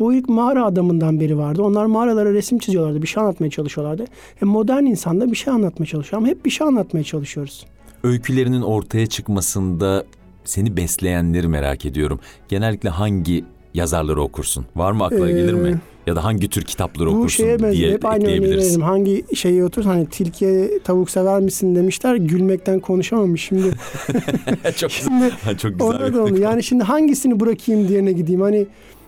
Bu 0.00 0.14
ilk 0.14 0.28
mağara 0.28 0.64
adamından 0.64 1.20
beri 1.20 1.38
vardı. 1.38 1.62
Onlar 1.62 1.86
mağaralara 1.86 2.32
resim 2.32 2.58
çiziyorlardı, 2.58 3.02
bir 3.02 3.06
şey 3.06 3.22
anlatmaya 3.22 3.50
çalışıyorlardı. 3.50 4.04
E, 4.42 4.44
modern 4.44 4.84
insan 4.84 5.20
da 5.20 5.30
bir 5.30 5.36
şey 5.36 5.52
anlatmaya 5.52 5.86
çalışıyor 5.86 6.22
ama 6.22 6.28
hep 6.28 6.44
bir 6.44 6.50
şey 6.50 6.66
anlatmaya 6.66 7.04
çalışıyoruz. 7.04 7.66
Öykülerinin 8.04 8.62
ortaya 8.62 9.06
çıkmasında 9.06 10.04
seni 10.44 10.76
besleyenleri 10.76 11.48
merak 11.48 11.86
ediyorum. 11.86 12.20
Genellikle 12.48 12.88
hangi 12.88 13.44
yazarları 13.74 14.22
okursun? 14.22 14.66
Var 14.76 14.92
mı 14.92 15.04
aklına 15.04 15.28
Ee, 15.30 15.32
gelir 15.32 15.52
mi? 15.54 15.80
Ya 16.06 16.16
da 16.16 16.24
hangi 16.24 16.48
tür 16.48 16.62
kitapları 16.62 17.06
Bu 17.10 17.10
okursun 17.10 17.44
şeye 17.44 17.52
benziyor. 17.62 17.72
diye 17.74 17.92
Hep 17.92 18.04
aynı 18.04 18.22
ekleyebiliriz. 18.24 18.78
Hangi 18.80 19.24
şeyi 19.36 19.64
otur 19.64 19.84
hani 19.84 20.06
tilkiye 20.06 20.78
tavuk 20.78 21.10
sever 21.10 21.40
misin 21.40 21.76
demişler. 21.76 22.14
Gülmekten 22.16 22.80
konuşamamış. 22.80 23.44
Şimdi 23.44 23.66
çok 24.76 24.90
Şimdi 24.90 25.24
güzel. 25.24 25.58
çok 25.58 25.72
güzel. 25.72 25.86
Orada 25.86 26.14
da 26.14 26.24
onu. 26.24 26.38
Yani 26.38 26.62
şimdi 26.62 26.84
hangisini 26.84 27.40
bırakayım 27.40 27.88
diğerine 27.88 28.12
gideyim. 28.12 28.40
Hani 28.40 28.66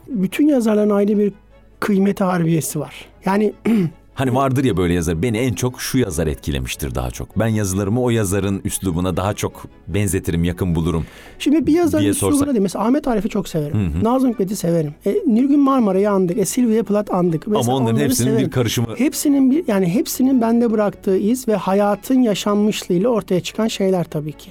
bütün 0.09 0.49
yazarların 0.49 0.91
ayrı 0.91 1.19
bir 1.19 1.33
kıymet 1.81 2.21
harbiyesi 2.21 2.81
var. 2.81 2.95
Yani 3.25 3.53
Hani 4.17 4.35
vardır 4.35 4.65
ya 4.65 4.77
böyle 4.77 4.95
yazar. 4.95 5.23
Beni 5.23 5.39
en 5.39 5.53
çok 5.53 5.81
şu 5.81 5.99
yazar 5.99 6.27
etkilemiştir 6.27 6.95
daha 6.95 7.11
çok. 7.11 7.39
Ben 7.39 7.47
yazılarımı 7.47 8.03
o 8.03 8.11
yazarın 8.11 8.61
üslubuna 8.65 9.17
daha 9.17 9.35
çok 9.35 9.65
benzetirim, 9.89 10.45
yakın 10.45 10.75
bulurum. 10.75 11.05
Şimdi 11.39 11.67
bir 11.67 11.73
yazarın 11.73 12.03
diye 12.03 12.11
üslubuna 12.13 12.37
sorsak. 12.39 12.55
değil. 12.55 12.63
Mesela 12.63 12.85
Ahmet 12.85 13.09
Arif'i 13.09 13.29
çok 13.29 13.49
severim. 13.49 13.93
Hı 13.95 13.99
hı. 13.99 14.05
Nazım 14.05 14.31
Hikmet'i 14.31 14.57
severim. 14.57 14.95
E, 15.07 15.15
Nilgün 15.27 15.61
Marmara'yı 15.61 16.11
andık. 16.11 16.39
E, 16.39 16.45
Silvia 16.45 16.83
Plath 16.83 17.15
andık. 17.15 17.47
Mesela 17.47 17.65
Ama 17.65 17.77
onların 17.77 17.95
onları 17.95 18.05
hepsinin 18.09 18.29
severim. 18.31 18.47
bir 18.47 18.51
karışımı. 18.51 18.89
Hepsinin 18.97 19.51
bir 19.51 19.65
yani 19.69 19.87
hepsinin 19.95 20.41
bende 20.41 20.71
bıraktığı 20.71 21.17
iz 21.17 21.49
ve 21.49 21.57
hayatın 21.57 22.23
yaşanmışlığıyla 22.23 23.09
ortaya 23.09 23.41
çıkan 23.41 23.69
şeyler 23.69 24.05
tabii 24.05 24.33
ki. 24.33 24.51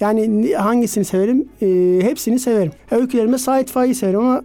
Yani 0.00 0.42
ni- 0.42 0.54
hangisini 0.54 1.04
severim? 1.04 1.48
E, 1.62 1.98
hepsini 2.02 2.38
severim. 2.38 2.72
Öykülerime 2.90 3.38
Sait 3.38 3.70
Faik'i 3.70 3.94
severim 3.94 4.20
ama 4.20 4.42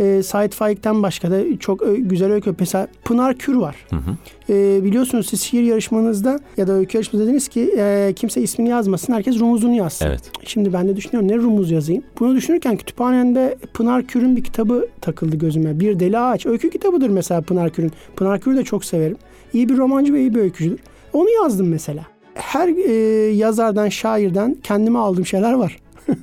e, 0.00 0.22
Sait 0.22 0.54
Faik'ten 0.54 1.02
başka 1.02 1.30
da 1.30 1.58
çok 1.60 1.82
ö- 1.82 1.96
güzel 1.96 2.32
öykü. 2.32 2.54
Mesela 2.60 2.88
Pınar 3.04 3.34
Kür 3.38 3.54
var. 3.54 3.76
Hı 3.90 3.96
hı. 3.96 4.10
E, 4.52 4.84
biliyorsunuz 4.84 5.26
siz 5.28 5.42
şiir 5.42 5.62
yarışmanızda 5.62 6.40
ya 6.56 6.66
da 6.66 6.72
öykü 6.72 6.96
yarışmanızda 6.98 7.26
dediniz 7.28 7.48
ki 7.48 7.74
e, 7.78 8.12
kimse 8.16 8.40
ismini 8.40 8.68
yazmasın 8.68 9.12
herkes 9.12 9.38
rumuzunu 9.40 9.74
yazsın. 9.74 10.06
Evet. 10.06 10.20
Şimdi 10.44 10.72
ben 10.72 10.88
de 10.88 10.96
düşünüyorum 10.96 11.28
ne 11.30 11.36
rumuz 11.36 11.70
yazayım. 11.70 12.02
Bunu 12.20 12.36
düşünürken 12.36 12.76
kütüphanemde 12.76 13.58
Pınar 13.74 14.06
Kür'ün 14.06 14.36
bir 14.36 14.44
kitabı 14.44 14.88
takıldı 15.00 15.36
gözüme. 15.36 15.80
Bir 15.80 16.00
Deli 16.00 16.18
Ağaç. 16.18 16.46
Öykü 16.46 16.70
kitabıdır 16.70 17.08
mesela 17.08 17.40
Pınar 17.40 17.70
Kür'ün. 17.70 17.92
Pınar 18.16 18.40
Kür'ü 18.40 18.56
de 18.56 18.64
çok 18.64 18.84
severim. 18.84 19.16
İyi 19.52 19.68
bir 19.68 19.76
romancı 19.76 20.12
ve 20.12 20.20
iyi 20.20 20.34
bir 20.34 20.40
öykücüdür. 20.40 20.78
Onu 21.12 21.30
yazdım 21.30 21.68
mesela. 21.68 22.02
Her 22.34 22.68
e, 22.68 22.92
yazardan, 23.34 23.88
şairden 23.88 24.56
kendime 24.62 24.98
aldığım 24.98 25.26
şeyler 25.26 25.52
var. 25.52 25.76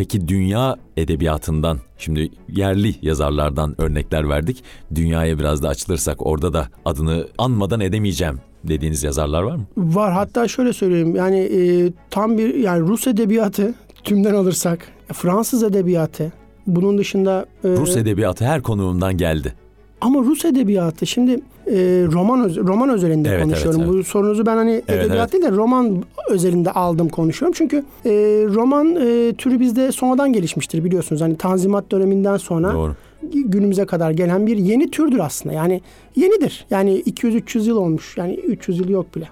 Peki 0.00 0.28
dünya 0.28 0.76
edebiyatından, 0.96 1.78
şimdi 1.98 2.30
yerli 2.48 2.94
yazarlardan 3.02 3.80
örnekler 3.80 4.28
verdik. 4.28 4.64
Dünyaya 4.94 5.38
biraz 5.38 5.62
da 5.62 5.68
açılırsak 5.68 6.26
orada 6.26 6.52
da 6.52 6.68
adını 6.84 7.26
anmadan 7.38 7.80
edemeyeceğim 7.80 8.40
dediğiniz 8.64 9.02
yazarlar 9.02 9.42
var 9.42 9.56
mı? 9.56 9.64
Var 9.76 10.12
hatta 10.12 10.48
şöyle 10.48 10.72
söyleyeyim 10.72 11.16
yani 11.16 11.38
e, 11.38 11.92
tam 12.10 12.38
bir 12.38 12.54
yani 12.54 12.88
Rus 12.88 13.06
edebiyatı 13.06 13.74
tümden 14.04 14.34
alırsak 14.34 14.88
Fransız 15.12 15.62
edebiyatı 15.62 16.32
bunun 16.66 16.98
dışında 16.98 17.46
e, 17.64 17.68
Rus 17.68 17.96
edebiyatı 17.96 18.44
her 18.44 18.62
konuğumdan 18.62 19.16
geldi. 19.16 19.54
Ama 20.00 20.20
Rus 20.20 20.44
edebiyatı 20.44 21.06
şimdi 21.06 21.40
e, 21.70 22.06
roman 22.12 22.54
roman 22.56 22.88
özelinde 22.88 23.28
Evet, 23.28 23.42
konuşuyorum. 23.42 23.80
evet, 23.80 23.92
Bu 23.92 24.04
sorunuzu 24.04 24.46
ben 24.46 24.56
hani 24.56 24.82
edebiyat 24.88 25.16
evet. 25.16 25.32
değil 25.32 25.44
de 25.44 25.50
roman 25.50 26.04
özelinde 26.30 26.70
aldım 26.70 27.08
konuşuyorum. 27.08 27.54
Çünkü 27.58 27.76
e, 28.06 28.10
roman 28.54 28.96
e, 28.96 29.32
türü 29.38 29.60
bizde 29.60 29.92
sonradan 29.92 30.32
gelişmiştir 30.32 30.84
biliyorsunuz. 30.84 31.22
Hani 31.22 31.36
Tanzimat 31.36 31.90
döneminden 31.92 32.36
sonra 32.36 32.74
Doğru. 32.74 32.94
günümüze 33.32 33.84
kadar 33.84 34.10
gelen 34.10 34.46
bir 34.46 34.56
yeni 34.56 34.90
türdür 34.90 35.18
aslında. 35.18 35.54
Yani 35.54 35.80
yenidir. 36.16 36.66
Yani 36.70 37.00
200-300 37.00 37.68
yıl 37.68 37.76
olmuş. 37.76 38.16
Yani 38.16 38.34
300 38.34 38.78
yıl 38.78 38.88
yok 38.88 39.16
bile. 39.16 39.28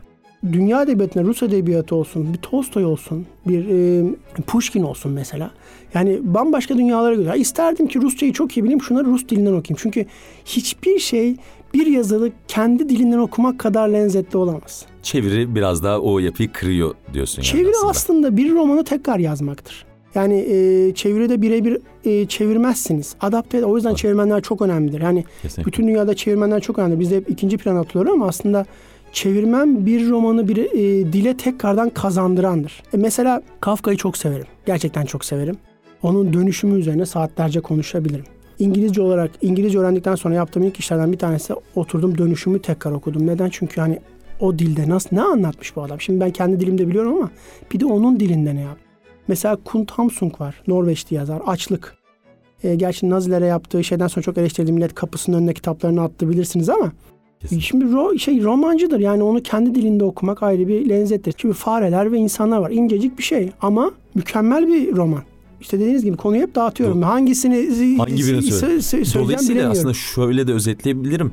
Dünya 0.52 0.83
edebiyatında 0.83 1.25
Rus 1.25 1.42
edebiyatı 1.42 1.95
olsun, 1.95 2.33
bir 2.33 2.38
Tolstoy 2.38 2.85
olsun, 2.85 3.26
bir 3.47 3.68
e, 3.68 4.04
Pushkin 4.47 4.83
olsun 4.83 5.12
mesela. 5.12 5.50
Yani 5.95 6.18
bambaşka 6.23 6.76
dünyalara 6.78 7.14
gidiyor. 7.14 7.35
İsterdim 7.35 7.87
ki 7.87 8.00
Rusçayı 8.02 8.33
çok 8.33 8.57
iyi 8.57 8.64
bileyim, 8.64 8.83
şunları 8.83 9.07
Rus 9.07 9.28
dilinden 9.28 9.52
okuyayım. 9.52 9.78
Çünkü 9.78 10.07
hiçbir 10.45 10.99
şey 10.99 11.37
bir 11.75 11.87
yazılı 11.87 12.30
kendi 12.48 12.88
dilinden 12.88 13.18
okumak 13.18 13.58
kadar 13.58 13.88
lezzetli 13.88 14.37
olamaz. 14.37 14.87
Çeviri 15.02 15.54
biraz 15.54 15.82
daha 15.82 15.98
o 15.98 16.18
yapıyı 16.18 16.52
kırıyor 16.52 16.94
diyorsun 17.14 17.42
yani 17.42 17.46
Çeviri 17.46 17.70
aslında. 17.70 17.90
aslında 17.90 18.37
bir 18.37 18.54
romanı 18.54 18.84
tekrar 18.84 19.18
yazmaktır. 19.18 19.84
Yani 20.14 20.34
e, 20.34 20.92
çeviride 20.94 21.42
birebir 21.42 21.78
e, 22.04 22.26
çevirmezsiniz. 22.26 23.14
Adapte 23.20 23.64
o 23.64 23.76
yüzden 23.76 23.94
çevirmenler 23.94 24.40
çok 24.42 24.62
önemlidir. 24.62 25.00
Yani 25.00 25.25
Kesinlikle. 25.42 25.72
bütün 25.72 25.88
dünyada 25.88 26.14
çevirmenler 26.14 26.60
çok 26.60 26.78
önemli. 26.78 27.00
Bizde 27.00 27.16
hep 27.16 27.30
ikinci 27.30 27.58
plan 27.58 27.76
atılıyor 27.76 28.12
ama 28.12 28.26
aslında 28.28 28.66
çevirmen 29.12 29.87
bir 29.87 30.10
romanı 30.10 30.48
bir 30.48 30.56
e, 30.56 31.12
dile 31.12 31.37
tekrardan 31.37 31.90
kazandırandır. 31.90 32.82
E, 32.94 32.96
mesela 32.96 33.42
Kafka'yı 33.60 33.96
çok 33.96 34.16
severim. 34.16 34.46
Gerçekten 34.66 35.04
çok 35.04 35.25
severim. 35.25 35.56
Onun 36.02 36.32
dönüşümü 36.32 36.78
üzerine 36.78 37.06
saatlerce 37.06 37.60
konuşabilirim. 37.60 38.25
İngilizce 38.58 39.02
olarak 39.02 39.30
İngilizce 39.42 39.78
öğrendikten 39.78 40.14
sonra 40.14 40.34
yaptığım 40.34 40.62
ilk 40.62 40.78
işlerden 40.78 41.12
bir 41.12 41.18
tanesi 41.18 41.54
oturdum 41.74 42.18
dönüşümü 42.18 42.62
tekrar 42.62 42.92
okudum. 42.92 43.26
Neden? 43.26 43.48
Çünkü 43.50 43.80
hani 43.80 43.98
o 44.40 44.58
dilde 44.58 44.88
nasıl 44.88 45.08
ne 45.12 45.22
anlatmış 45.22 45.76
bu 45.76 45.82
adam? 45.82 46.00
Şimdi 46.00 46.20
ben 46.20 46.30
kendi 46.30 46.60
dilimde 46.60 46.88
biliyorum 46.88 47.16
ama 47.16 47.30
bir 47.72 47.80
de 47.80 47.86
onun 47.86 48.20
dilinde 48.20 48.54
ne 48.54 48.60
yap? 48.60 48.76
Mesela 49.28 49.56
Kunt 49.64 49.90
Hamsung 49.90 50.40
var. 50.40 50.62
Norveçli 50.66 51.16
yazar. 51.16 51.42
Açlık. 51.46 51.96
E, 52.62 52.74
gerçi 52.74 53.10
Nazilere 53.10 53.46
yaptığı 53.46 53.84
şeyden 53.84 54.06
sonra 54.06 54.22
çok 54.22 54.38
eleştirildi. 54.38 54.72
Millet 54.72 54.94
kapısının 54.94 55.36
önüne 55.38 55.54
kitaplarını 55.54 56.02
attı 56.02 56.28
bilirsiniz 56.28 56.68
ama 56.68 56.92
Kesinlikle. 57.40 57.66
Şimdi 57.66 57.84
ro- 57.84 58.18
şey 58.18 58.42
romancıdır 58.42 59.00
yani 59.00 59.22
onu 59.22 59.42
kendi 59.42 59.74
dilinde 59.74 60.04
okumak 60.04 60.42
ayrı 60.42 60.68
bir 60.68 60.88
lezzettir. 60.88 61.34
Çünkü 61.36 61.54
fareler 61.54 62.12
ve 62.12 62.18
insanlar 62.18 62.58
var. 62.58 62.70
İncecik 62.70 63.18
bir 63.18 63.22
şey 63.22 63.50
ama 63.60 63.90
mükemmel 64.14 64.68
bir 64.68 64.96
roman. 64.96 65.22
İşte 65.60 65.80
dediğiniz 65.80 66.04
gibi 66.04 66.16
konuyu 66.16 66.42
hep 66.42 66.54
dağıtıyorum. 66.54 67.02
Hangisini 67.02 67.96
Hangi 67.98 68.12
birini 68.12 68.42
söyle- 68.42 68.83
söyleyeceğim 68.83 69.24
Dolayısıyla 69.26 69.70
aslında 69.70 69.94
şöyle 69.94 70.46
de 70.46 70.52
özetleyebilirim. 70.52 71.33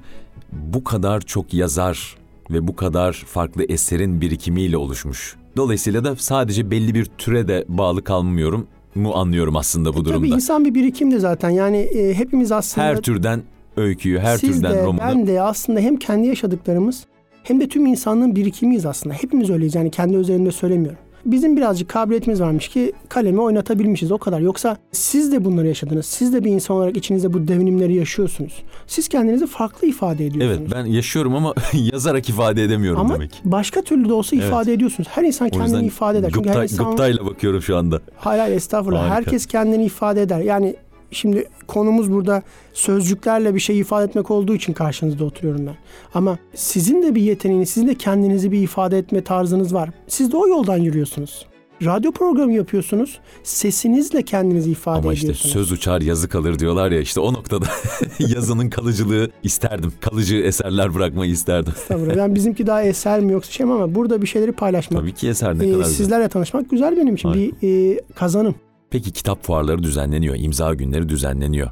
Bu 0.52 0.84
kadar 0.84 1.22
çok 1.22 1.54
yazar 1.54 2.16
ve 2.52 2.68
bu 2.68 2.76
kadar 2.76 3.14
farklı 3.14 3.64
eserin 3.64 4.22
birikimiyle 4.22 4.78
oluşmuş. 4.78 5.36
Dolayısıyla 5.58 6.04
da 6.04 6.16
sadece 6.16 6.72
belli 6.72 6.94
bir 6.96 7.06
türe 7.06 7.48
de 7.48 7.66
bağlı 7.68 8.04
kalmıyorum 8.04 8.68
mu 8.96 9.14
anlıyorum 9.16 9.56
aslında 9.56 9.90
bu 9.94 10.00
E, 10.00 10.04
Tabii 10.04 10.06
durumda. 10.06 10.36
insan 10.36 10.66
bir 10.66 10.74
birikimdi 10.74 11.20
zaten. 11.20 11.50
Yani 11.50 11.78
e, 11.78 12.14
hepimiz 12.14 12.52
aslında 12.52 12.88
Her 12.88 13.02
türden 13.02 13.42
öyküyü, 13.78 14.20
her 14.20 14.38
siz 14.38 14.56
türden 14.56 14.74
de 14.74 14.84
romanı. 14.86 15.16
ben 15.16 15.28
de 15.28 15.42
aslında 15.42 15.80
hem 15.80 15.96
kendi 15.98 16.28
yaşadıklarımız 16.28 17.06
hem 17.44 17.60
de 17.60 17.68
tüm 17.70 17.86
insanlığın 17.86 18.36
birikimiyiz 18.36 18.86
aslında. 18.86 19.16
Hepimiz 19.16 19.50
öyleyiz 19.50 19.76
yani 19.76 19.92
kendi 19.92 20.18
özelimde 20.18 20.52
söylemiyorum. 20.52 20.98
Bizim 21.26 21.58
birazcık 21.58 21.90
kabiliyetimiz 21.90 22.42
varmış 22.42 22.68
ki 22.68 22.94
kalemi 23.10 23.42
oynatabilmişiz 23.42 24.12
o 24.12 24.18
kadar. 24.18 24.40
Yoksa 24.40 24.78
siz 24.92 25.32
de 25.32 25.46
bunları 25.46 25.68
yaşadınız. 25.68 26.06
Siz 26.06 26.34
de 26.34 26.44
bir 26.44 26.52
insan 26.52 26.78
olarak 26.78 26.98
içinizde 26.98 27.34
bu 27.34 27.48
devinimleri 27.48 27.96
yaşıyorsunuz. 27.96 28.64
Siz 28.88 29.08
kendinizi 29.08 29.48
farklı 29.48 29.88
ifade 29.88 30.26
ediyorsunuz. 30.26 30.60
Evet 30.62 30.72
ben 30.76 30.86
yaşıyorum 30.86 31.36
ama 31.36 31.54
yazarak 31.74 32.30
ifade 32.30 32.64
edemiyorum 32.64 33.02
Ama 33.02 33.14
demek. 33.14 33.42
başka 33.46 33.82
türlü 33.82 34.10
de 34.10 34.14
olsa 34.14 34.36
Evet. 34.36 34.48
ifade 34.48 34.74
ediyorsunuz. 34.74 35.10
Her 35.12 35.24
insan 35.24 35.50
kendini 35.50 35.86
ifade 35.86 36.18
eder. 36.18 36.32
Çünkü 36.36 36.50
her 36.50 36.64
insan... 36.64 36.86
gıptayla 36.90 37.26
bakıyorum 37.26 37.62
şu 37.62 37.78
anda. 37.78 38.02
Hayır 38.18 38.42
hayır 38.42 38.56
estağfurullah. 38.56 39.02
Harika. 39.02 39.16
Herkes 39.16 39.46
kendini 39.46 39.86
ifade 39.86 40.22
eder. 40.22 40.40
Yani 40.40 40.76
şimdi 41.12 41.48
konumuz 41.68 42.12
burada 42.12 42.44
sözcüklerle 42.74 43.56
bir 43.56 43.60
şey 43.60 43.80
ifade 43.80 44.06
etmek 44.06 44.32
olduğu 44.32 44.56
için 44.56 44.74
karşınızda 44.74 45.26
oturuyorum 45.26 45.68
ben. 45.68 45.76
Ama 46.14 46.38
sizin 46.56 47.02
de 47.04 47.16
bir 47.16 47.22
yeteneğiniz, 47.22 47.70
sizin 47.70 47.88
de 47.88 47.96
kendinizi 47.96 48.52
bir 48.52 48.62
ifade 48.62 48.98
etme 48.98 49.24
tarzınız 49.24 49.74
var. 49.74 49.90
Siz 50.08 50.32
de 50.32 50.38
o 50.38 50.48
yoldan 50.48 50.78
yürüyorsunuz. 50.78 51.46
Radyo 51.86 52.12
programı 52.12 52.54
yapıyorsunuz. 52.54 53.20
Sesinizle 53.44 54.24
kendinizi 54.24 54.72
ifade 54.72 55.00
Ama 55.00 55.14
işte 55.14 55.26
ediyorsunuz. 55.26 55.54
söz 55.54 55.72
uçar 55.72 56.02
yazı 56.02 56.30
kalır 56.30 56.60
diyorlar 56.60 56.92
ya 56.92 57.00
işte 57.02 57.20
o 57.20 57.34
noktada 57.34 57.66
yazının 58.20 58.70
kalıcılığı 58.70 59.30
isterdim. 59.44 59.94
Kalıcı 60.02 60.36
eserler 60.36 60.94
bırakmayı 60.96 61.32
isterdim. 61.32 61.74
Estağfurullah. 61.78 62.16
Yani 62.16 62.36
bizimki 62.36 62.68
daha 62.68 62.84
eser 62.84 63.20
mi 63.20 63.32
yoksa 63.34 63.52
şey 63.52 63.64
ama 63.64 63.96
burada 63.96 64.22
bir 64.22 64.28
şeyleri 64.28 64.52
paylaşmak. 64.52 65.02
Tabii 65.02 65.14
ki 65.14 65.28
eser 65.30 65.60
ne 65.60 65.64
Ee, 65.64 65.72
kadar 65.72 65.78
güzel. 65.84 65.94
sizlerle 65.94 66.28
tanışmak 66.28 66.70
güzel 66.70 66.98
benim 66.98 67.16
için. 67.16 67.30
Harika. 67.30 67.62
Bir 67.62 67.94
e, 67.96 68.00
kazanım. 68.16 68.56
Peki 68.90 69.12
kitap 69.12 69.44
fuarları 69.44 69.84
düzenleniyor, 69.84 70.36
imza 70.40 70.74
günleri 70.74 71.10
düzenleniyor. 71.10 71.70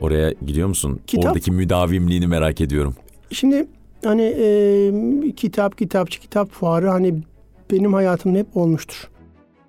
Oraya 0.00 0.32
gidiyor 0.46 0.68
musun? 0.68 1.00
Kitap- 1.06 1.24
Oradaki 1.26 1.50
müdavimliğini 1.50 2.26
merak 2.26 2.60
ediyorum. 2.60 2.94
Şimdi 3.32 3.66
hani 4.04 4.22
e, 4.22 5.32
kitap, 5.36 5.78
kitapçı, 5.78 6.20
kitap 6.20 6.50
fuarı 6.50 6.88
hani 6.88 7.14
benim 7.70 7.92
hayatımda 7.94 8.38
hep 8.38 8.56
olmuştur. 8.56 9.08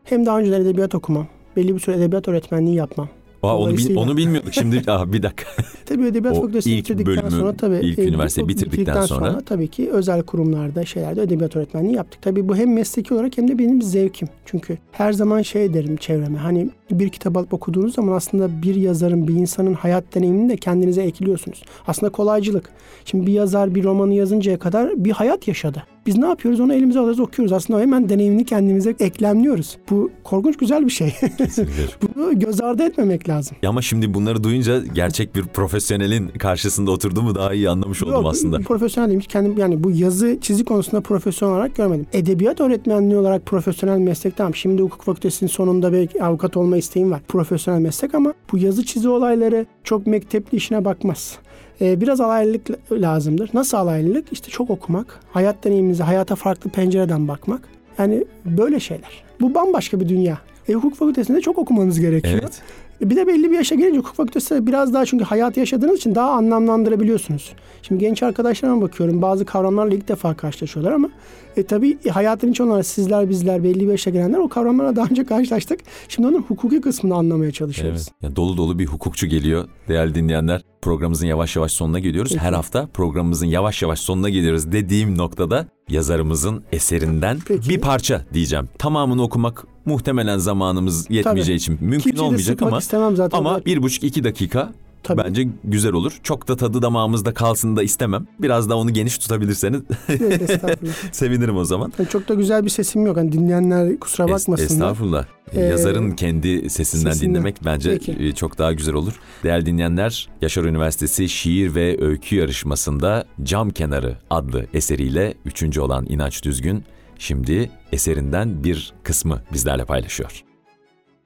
Hem 0.03 0.25
daha 0.25 0.39
önce 0.39 0.55
edebiyat 0.55 0.95
okumam. 0.95 1.27
Belli 1.55 1.75
bir 1.75 1.79
süre 1.79 1.95
edebiyat 1.95 2.27
öğretmenliği 2.27 2.75
yapmam. 2.75 3.10
Aa, 3.43 3.58
onu, 3.58 3.78
bil- 3.78 3.95
onu 3.95 4.17
bilmiyorduk. 4.17 4.54
Şimdi 4.54 4.82
aa, 4.91 5.13
bir 5.13 5.23
dakika. 5.23 5.50
Tabii 5.86 6.06
edebiyat 6.06 6.38
O 6.38 6.41
fakültesini 6.41 6.78
bitirdikten 6.78 7.15
bölümü, 7.15 7.30
sonra 7.32 7.54
tabii 7.54 7.80
ilk 7.82 8.00
e, 8.00 8.08
üniversiteyi 8.08 8.45
o- 8.45 8.47
bitirdikten 8.50 9.02
sonra- 9.02 9.41
tabii 9.45 9.67
ki 9.67 9.89
özel 9.91 10.21
kurumlarda 10.23 10.86
şeylerde 10.86 11.21
edebiyat 11.21 11.56
öğretmenliği 11.56 11.95
yaptık. 11.95 12.21
Tabii 12.21 12.50
bu 12.50 12.56
hem 12.56 12.73
mesleki 12.73 13.13
olarak 13.13 13.38
hem 13.38 13.47
de 13.47 13.60
benim 13.60 13.82
zevkim. 13.82 14.28
Çünkü 14.45 14.78
her 14.91 15.13
zaman 15.13 15.41
şey 15.41 15.73
derim 15.73 15.95
çevreme 15.97 16.38
hani 16.38 16.69
bir 16.91 17.10
kitap 17.10 17.38
alıp 17.38 17.54
okuduğunuz 17.54 17.93
zaman 17.95 18.13
aslında 18.13 18.62
bir 18.62 18.76
yazarın, 18.76 19.28
bir 19.28 19.34
insanın 19.34 19.73
hayat 19.73 20.15
deneyimini 20.15 20.50
de 20.50 20.58
kendinize 20.58 21.02
ekliyorsunuz. 21.04 21.63
Aslında 21.88 22.12
kolaycılık. 22.12 22.69
Şimdi 23.06 23.28
bir 23.28 23.32
yazar 23.34 23.76
bir 23.76 23.84
romanı 23.84 24.13
yazıncaya 24.13 24.60
kadar 24.60 25.06
bir 25.06 25.12
hayat 25.12 25.47
yaşadı. 25.47 25.84
Biz 26.07 26.17
ne 26.17 26.25
yapıyoruz? 26.27 26.59
Onu 26.59 26.73
elimize 26.73 26.99
alıyoruz, 26.99 27.19
okuyoruz. 27.19 27.53
Aslında 27.53 27.79
hemen 27.79 28.09
deneyimini 28.09 28.45
kendimize 28.45 28.95
eklemliyoruz. 28.99 29.77
Bu 29.89 30.11
korkunç 30.23 30.57
güzel 30.57 30.85
bir 30.85 30.91
şey. 30.91 31.13
Bunu 32.15 32.39
göz 32.39 32.61
ardı 32.61 32.83
etmemek 32.83 33.29
lazım. 33.29 33.57
Ya 33.61 33.69
Ama 33.69 33.81
şimdi 33.81 34.13
bunları 34.13 34.43
duyunca 34.43 34.79
gerçek 34.79 35.35
bir 35.35 35.43
profesyonelin 35.43 36.27
karşısında 36.27 36.91
oturduğumu 36.91 37.35
daha 37.35 37.53
iyi 37.53 37.69
anlamış 37.69 38.03
oldum 38.03 38.13
Yok, 38.13 38.25
aslında. 38.25 38.59
Profesyonel 38.59 39.09
değilmiş. 39.09 39.27
Kendim 39.27 39.57
yani 39.57 39.83
bu 39.83 39.91
yazı 39.91 40.37
çizi 40.41 40.65
konusunda 40.65 41.01
profesyonel 41.01 41.55
olarak 41.55 41.75
görmedim. 41.75 42.07
Edebiyat 42.13 42.61
öğretmenliği 42.61 43.17
olarak 43.17 43.45
profesyonel 43.45 43.97
meslek 43.97 44.37
tamam. 44.37 44.55
Şimdi 44.55 44.81
hukuk 44.81 45.03
fakültesinin 45.03 45.49
sonunda 45.49 45.93
belki 45.93 46.23
avukat 46.23 46.57
olma 46.57 46.77
isteğim 46.77 47.11
var. 47.11 47.21
Profesyonel 47.27 47.79
meslek 47.79 48.15
ama 48.15 48.33
bu 48.51 48.57
yazı 48.57 48.86
çizi 48.86 49.10
olayları 49.10 49.65
çok 49.83 50.07
mektepli 50.07 50.55
işine 50.55 50.86
bakmaz. 50.86 51.38
Ee, 51.81 52.01
biraz 52.01 52.21
alaylılık 52.21 52.91
lazımdır. 52.91 53.49
Nasıl 53.53 53.77
alaylılık? 53.77 54.33
İşte 54.33 54.49
çok 54.49 54.69
okumak, 54.69 55.19
hayat 55.31 55.63
deneyimimize, 55.63 56.03
hayata 56.03 56.36
farklı 56.36 56.69
pencereden 56.69 57.27
bakmak. 57.27 57.62
Yani 57.99 58.23
böyle 58.45 58.79
şeyler. 58.79 59.23
Bu 59.41 59.55
bambaşka 59.55 59.99
bir 59.99 60.10
dünya. 60.10 60.38
E, 60.69 60.73
hukuk 60.73 60.95
fakültesinde 60.95 61.41
çok 61.41 61.57
okumanız 61.57 61.99
gerekiyor. 61.99 62.39
Evet. 62.41 62.62
Bir 63.01 63.15
de 63.15 63.27
belli 63.27 63.51
bir 63.51 63.55
yaşa 63.55 63.75
gelince 63.75 63.99
hukuk 63.99 64.15
fakültesi 64.15 64.67
biraz 64.67 64.93
daha 64.93 65.05
çünkü 65.05 65.23
hayatı 65.23 65.60
yaşadığınız 65.60 65.97
için 65.97 66.15
daha 66.15 66.31
anlamlandırabiliyorsunuz. 66.31 67.53
Şimdi 67.81 68.01
genç 68.01 68.23
arkadaşlarıma 68.23 68.81
bakıyorum 68.81 69.21
bazı 69.21 69.45
kavramlarla 69.45 69.95
ilk 69.95 70.07
defa 70.07 70.33
karşılaşıyorlar 70.33 70.91
ama 70.91 71.10
e, 71.57 71.63
tabii 71.63 72.10
hayatın 72.10 72.51
içi 72.51 72.63
olarak 72.63 72.86
sizler 72.86 73.29
bizler 73.29 73.63
belli 73.63 73.79
bir 73.79 73.91
yaşa 73.91 74.10
gelenler 74.10 74.38
o 74.38 74.49
kavramlarla 74.49 74.95
daha 74.95 75.05
önce 75.05 75.23
karşılaştık. 75.25 75.79
Şimdi 76.07 76.27
onun 76.27 76.41
hukuki 76.41 76.81
kısmını 76.81 77.15
anlamaya 77.15 77.51
çalışıyoruz. 77.51 78.01
Evet. 78.01 78.13
Yani 78.21 78.36
dolu 78.36 78.57
dolu 78.57 78.79
bir 78.79 78.86
hukukçu 78.86 79.27
geliyor 79.27 79.67
değerli 79.88 80.15
dinleyenler. 80.15 80.62
Programımızın 80.81 81.27
yavaş 81.27 81.55
yavaş 81.55 81.71
sonuna 81.71 81.99
geliyoruz. 81.99 82.31
Peki. 82.31 82.43
Her 82.43 82.53
hafta 82.53 82.87
programımızın 82.93 83.45
yavaş 83.45 83.81
yavaş 83.81 83.99
sonuna 83.99 84.29
geliyoruz 84.29 84.71
dediğim 84.71 85.17
noktada 85.17 85.67
yazarımızın 85.89 86.63
eserinden 86.71 87.39
Peki. 87.47 87.69
bir 87.69 87.81
parça 87.81 88.25
diyeceğim. 88.33 88.69
Tamamını 88.79 89.21
okumak 89.23 89.63
muhtemelen 89.85 90.37
zamanımız 90.37 91.09
yetmeyeceği 91.09 91.57
Tabii. 91.59 91.73
için 91.73 91.77
mümkün 91.81 92.09
Kimseyi 92.09 92.25
olmayacak 92.27 92.61
ama 92.61 92.77
istemem 92.77 93.15
zaten. 93.15 93.37
ama 93.37 93.65
bir 93.65 93.83
buçuk 93.83 94.03
iki 94.03 94.23
dakika 94.23 94.71
Tabii. 95.03 95.23
bence 95.23 95.47
güzel 95.63 95.93
olur. 95.93 96.19
Çok 96.23 96.47
da 96.47 96.55
tadı 96.57 96.81
damağımızda 96.81 97.33
kalsın 97.33 97.75
da 97.75 97.83
istemem. 97.83 98.27
Biraz 98.39 98.69
da 98.69 98.77
onu 98.77 98.93
geniş 98.93 99.17
tutabilirseniz 99.17 99.81
sevinirim 101.12 101.57
o 101.57 101.65
zaman. 101.65 101.93
Yani 101.99 102.10
çok 102.10 102.27
da 102.27 102.33
güzel 102.33 102.63
bir 102.65 102.69
sesim 102.69 103.05
yok. 103.05 103.17
Hani 103.17 103.31
dinleyenler 103.31 103.99
kusura 103.99 104.27
Es- 104.27 104.31
bakmasınlar. 104.31 104.60
Estağfurullah. 104.63 105.25
Ee, 105.53 105.62
Yazarın 105.62 106.12
kendi 106.12 106.69
sesinden 106.69 107.12
sesinden. 107.12 107.29
dinlemek 107.33 107.55
bence 107.65 107.91
Peki. 107.91 108.12
e, 108.19 108.31
çok 108.31 108.57
daha 108.57 108.73
güzel 108.73 108.95
olur. 108.95 109.13
Değerli 109.43 109.65
dinleyenler, 109.65 110.29
Yaşar 110.41 110.63
Üniversitesi 110.63 111.29
Şiir 111.29 111.75
ve 111.75 112.01
Öykü 112.05 112.36
Yarışması'nda 112.36 113.25
Cam 113.43 113.69
Kenarı 113.69 114.17
adlı 114.29 114.65
eseriyle 114.73 115.33
üçüncü 115.45 115.81
olan 115.81 116.05
İnanç 116.10 116.43
Düzgün 116.43 116.83
şimdi 117.19 117.69
eserinden 117.91 118.63
bir 118.63 118.93
kısmı 119.03 119.41
bizlerle 119.53 119.86
paylaşıyor. 119.86 120.43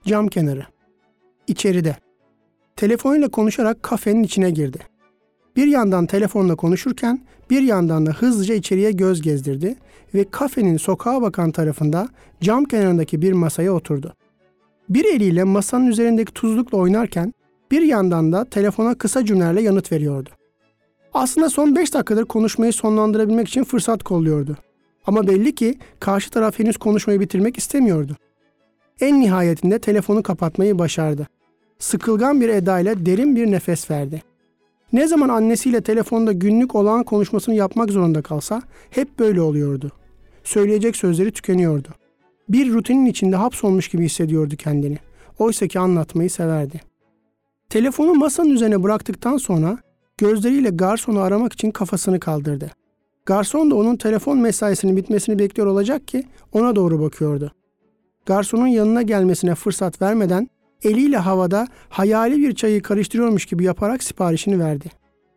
Cam 0.07 0.27
kenarı. 0.27 0.65
İçeride. 1.47 1.95
Telefonuyla 2.75 3.29
konuşarak 3.29 3.83
kafenin 3.83 4.23
içine 4.23 4.51
girdi. 4.51 4.79
Bir 5.55 5.67
yandan 5.67 6.05
telefonla 6.05 6.55
konuşurken 6.55 7.19
bir 7.49 7.61
yandan 7.61 8.05
da 8.05 8.11
hızlıca 8.11 8.55
içeriye 8.55 8.91
göz 8.91 9.21
gezdirdi 9.21 9.75
ve 10.13 10.25
kafenin 10.31 10.77
sokağa 10.77 11.21
bakan 11.21 11.51
tarafında 11.51 12.09
cam 12.41 12.65
kenarındaki 12.65 13.21
bir 13.21 13.33
masaya 13.33 13.73
oturdu. 13.73 14.13
Bir 14.89 15.05
eliyle 15.05 15.43
masanın 15.43 15.87
üzerindeki 15.87 16.33
tuzlukla 16.33 16.77
oynarken 16.77 17.33
bir 17.71 17.81
yandan 17.81 18.31
da 18.31 18.45
telefona 18.45 18.95
kısa 18.95 19.25
cümlelerle 19.25 19.61
yanıt 19.61 19.91
veriyordu. 19.91 20.29
Aslında 21.13 21.49
son 21.49 21.75
5 21.75 21.93
dakikadır 21.93 22.25
konuşmayı 22.25 22.73
sonlandırabilmek 22.73 23.47
için 23.47 23.63
fırsat 23.63 24.03
kolluyordu. 24.03 24.57
Ama 25.05 25.27
belli 25.27 25.55
ki 25.55 25.77
karşı 25.99 26.29
taraf 26.29 26.59
henüz 26.59 26.77
konuşmayı 26.77 27.19
bitirmek 27.19 27.57
istemiyordu. 27.57 28.17
En 29.01 29.21
nihayetinde 29.21 29.79
telefonu 29.79 30.23
kapatmayı 30.23 30.79
başardı. 30.79 31.27
Sıkılgan 31.81 32.41
bir 32.41 32.49
edayla 32.49 33.05
derin 33.05 33.35
bir 33.35 33.51
nefes 33.51 33.91
verdi. 33.91 34.21
Ne 34.93 35.07
zaman 35.07 35.29
annesiyle 35.29 35.81
telefonda 35.81 36.31
günlük 36.31 36.75
olağan 36.75 37.03
konuşmasını 37.03 37.55
yapmak 37.55 37.89
zorunda 37.89 38.21
kalsa 38.21 38.61
hep 38.89 39.19
böyle 39.19 39.41
oluyordu. 39.41 39.91
Söyleyecek 40.43 40.95
sözleri 40.95 41.31
tükeniyordu. 41.31 41.87
Bir 42.49 42.73
rutinin 42.73 43.05
içinde 43.05 43.35
hapsolmuş 43.35 43.87
gibi 43.87 44.05
hissediyordu 44.05 44.55
kendini. 44.55 44.97
Oysa 45.39 45.67
ki 45.67 45.79
anlatmayı 45.79 46.29
severdi. 46.29 46.81
Telefonu 47.69 48.13
masanın 48.13 48.49
üzerine 48.49 48.83
bıraktıktan 48.83 49.37
sonra 49.37 49.77
gözleriyle 50.17 50.69
garsonu 50.69 51.19
aramak 51.19 51.53
için 51.53 51.71
kafasını 51.71 52.19
kaldırdı. 52.19 52.71
Garson 53.25 53.71
da 53.71 53.75
onun 53.75 53.95
telefon 53.95 54.37
mesaisinin 54.37 54.97
bitmesini 54.97 55.39
bekliyor 55.39 55.67
olacak 55.67 56.07
ki 56.07 56.23
ona 56.53 56.75
doğru 56.75 57.01
bakıyordu. 57.01 57.51
Garsonun 58.25 58.67
yanına 58.67 59.01
gelmesine 59.01 59.55
fırsat 59.55 60.01
vermeden 60.01 60.49
eliyle 60.83 61.17
havada 61.17 61.67
hayali 61.89 62.37
bir 62.37 62.55
çayı 62.55 62.81
karıştırıyormuş 62.81 63.45
gibi 63.45 63.63
yaparak 63.63 64.03
siparişini 64.03 64.59
verdi. 64.59 64.85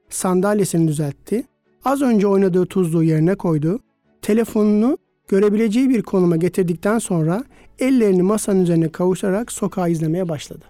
Sandalyesini 0.08 0.88
düzeltti, 0.88 1.44
az 1.84 2.02
önce 2.02 2.26
oynadığı 2.26 2.66
tuzluğu 2.66 3.02
yerine 3.02 3.34
koydu, 3.34 3.80
telefonunu 4.22 4.98
görebileceği 5.28 5.88
bir 5.88 6.02
konuma 6.02 6.36
getirdikten 6.36 6.98
sonra 6.98 7.44
ellerini 7.78 8.22
masanın 8.22 8.62
üzerine 8.62 8.88
kavuşarak 8.88 9.52
sokağı 9.52 9.90
izlemeye 9.90 10.28
başladı. 10.28 10.64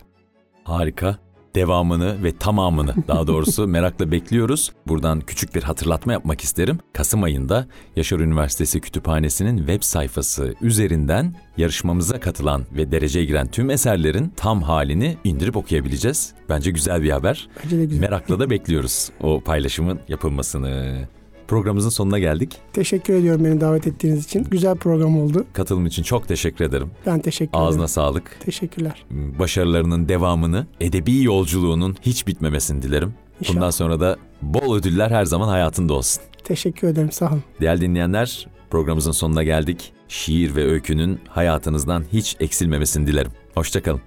Harika. 0.65 1.19
Devamını 1.55 2.25
ve 2.25 2.37
tamamını 2.37 2.95
daha 3.09 3.27
doğrusu 3.27 3.67
merakla 3.67 4.11
bekliyoruz. 4.11 4.73
Buradan 4.87 5.21
küçük 5.21 5.55
bir 5.55 5.63
hatırlatma 5.63 6.13
yapmak 6.13 6.41
isterim. 6.41 6.79
Kasım 6.93 7.23
ayında 7.23 7.67
Yaşar 7.97 8.21
Üniversitesi 8.21 8.81
Kütüphanesi'nin 8.81 9.59
web 9.59 9.83
sayfası 9.83 10.55
üzerinden 10.61 11.35
yarışmamıza 11.57 12.21
katılan 12.21 12.65
ve 12.73 12.93
dereceye 12.93 13.25
giren 13.25 13.47
tüm 13.49 13.71
eserlerin 13.71 14.33
tam 14.37 14.63
halini 14.63 15.17
indirip 15.25 15.57
okuyabileceğiz. 15.57 16.35
Bence 16.49 16.71
güzel 16.71 17.03
bir 17.03 17.11
haber. 17.11 17.49
Bence 17.65 17.79
de 17.79 17.85
güzel. 17.85 18.01
Merakla 18.01 18.41
da 18.41 18.51
bekliyoruz 18.51 19.11
o 19.21 19.41
paylaşımın 19.41 20.01
yapılmasını. 20.09 21.09
Programımızın 21.49 21.89
sonuna 21.89 22.19
geldik. 22.19 22.57
Teşekkür 22.73 23.15
ediyorum 23.15 23.45
beni 23.45 23.61
davet 23.61 23.87
ettiğiniz 23.87 24.25
için. 24.25 24.45
Güzel 24.51 24.77
program 24.77 25.19
oldu. 25.21 25.45
Katılım 25.53 25.87
için 25.87 26.03
çok 26.03 26.29
teşekkür 26.29 26.65
ederim. 26.65 26.91
Ben 27.07 27.21
teşekkür 27.21 27.59
Ağzına 27.59 27.75
ederim. 27.75 27.89
sağlık. 27.89 28.37
Teşekkürler. 28.41 29.05
Başarılarının 29.11 30.09
devamını, 30.09 30.67
edebi 30.81 31.23
yolculuğunun 31.23 31.97
hiç 32.03 32.27
bitmemesini 32.27 32.83
dilerim. 32.83 33.15
İnşallah. 33.41 33.57
Bundan 33.57 33.71
sonra 33.71 34.01
da 34.01 34.17
bol 34.43 34.77
ödüller 34.77 35.11
her 35.11 35.25
zaman 35.25 35.49
hayatında 35.49 35.93
olsun. 35.95 36.23
Teşekkür 36.45 36.89
ederim. 36.89 37.13
Sağ 37.13 37.29
olun. 37.29 37.43
Değerli 37.61 37.81
dinleyenler, 37.81 38.47
programımızın 38.71 39.13
sonuna 39.13 39.43
geldik. 39.43 39.93
Şiir 40.09 40.57
ve 40.57 40.65
öykünün 40.65 41.21
hayatınızdan 41.29 42.05
hiç 42.13 42.37
eksilmemesini 42.41 43.07
dilerim. 43.07 43.31
Hoşçakalın. 43.55 44.01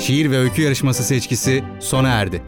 Şiir 0.00 0.30
ve 0.30 0.38
öykü 0.38 0.62
yarışması 0.62 1.02
seçkisi 1.04 1.64
sona 1.80 2.08
erdi. 2.08 2.42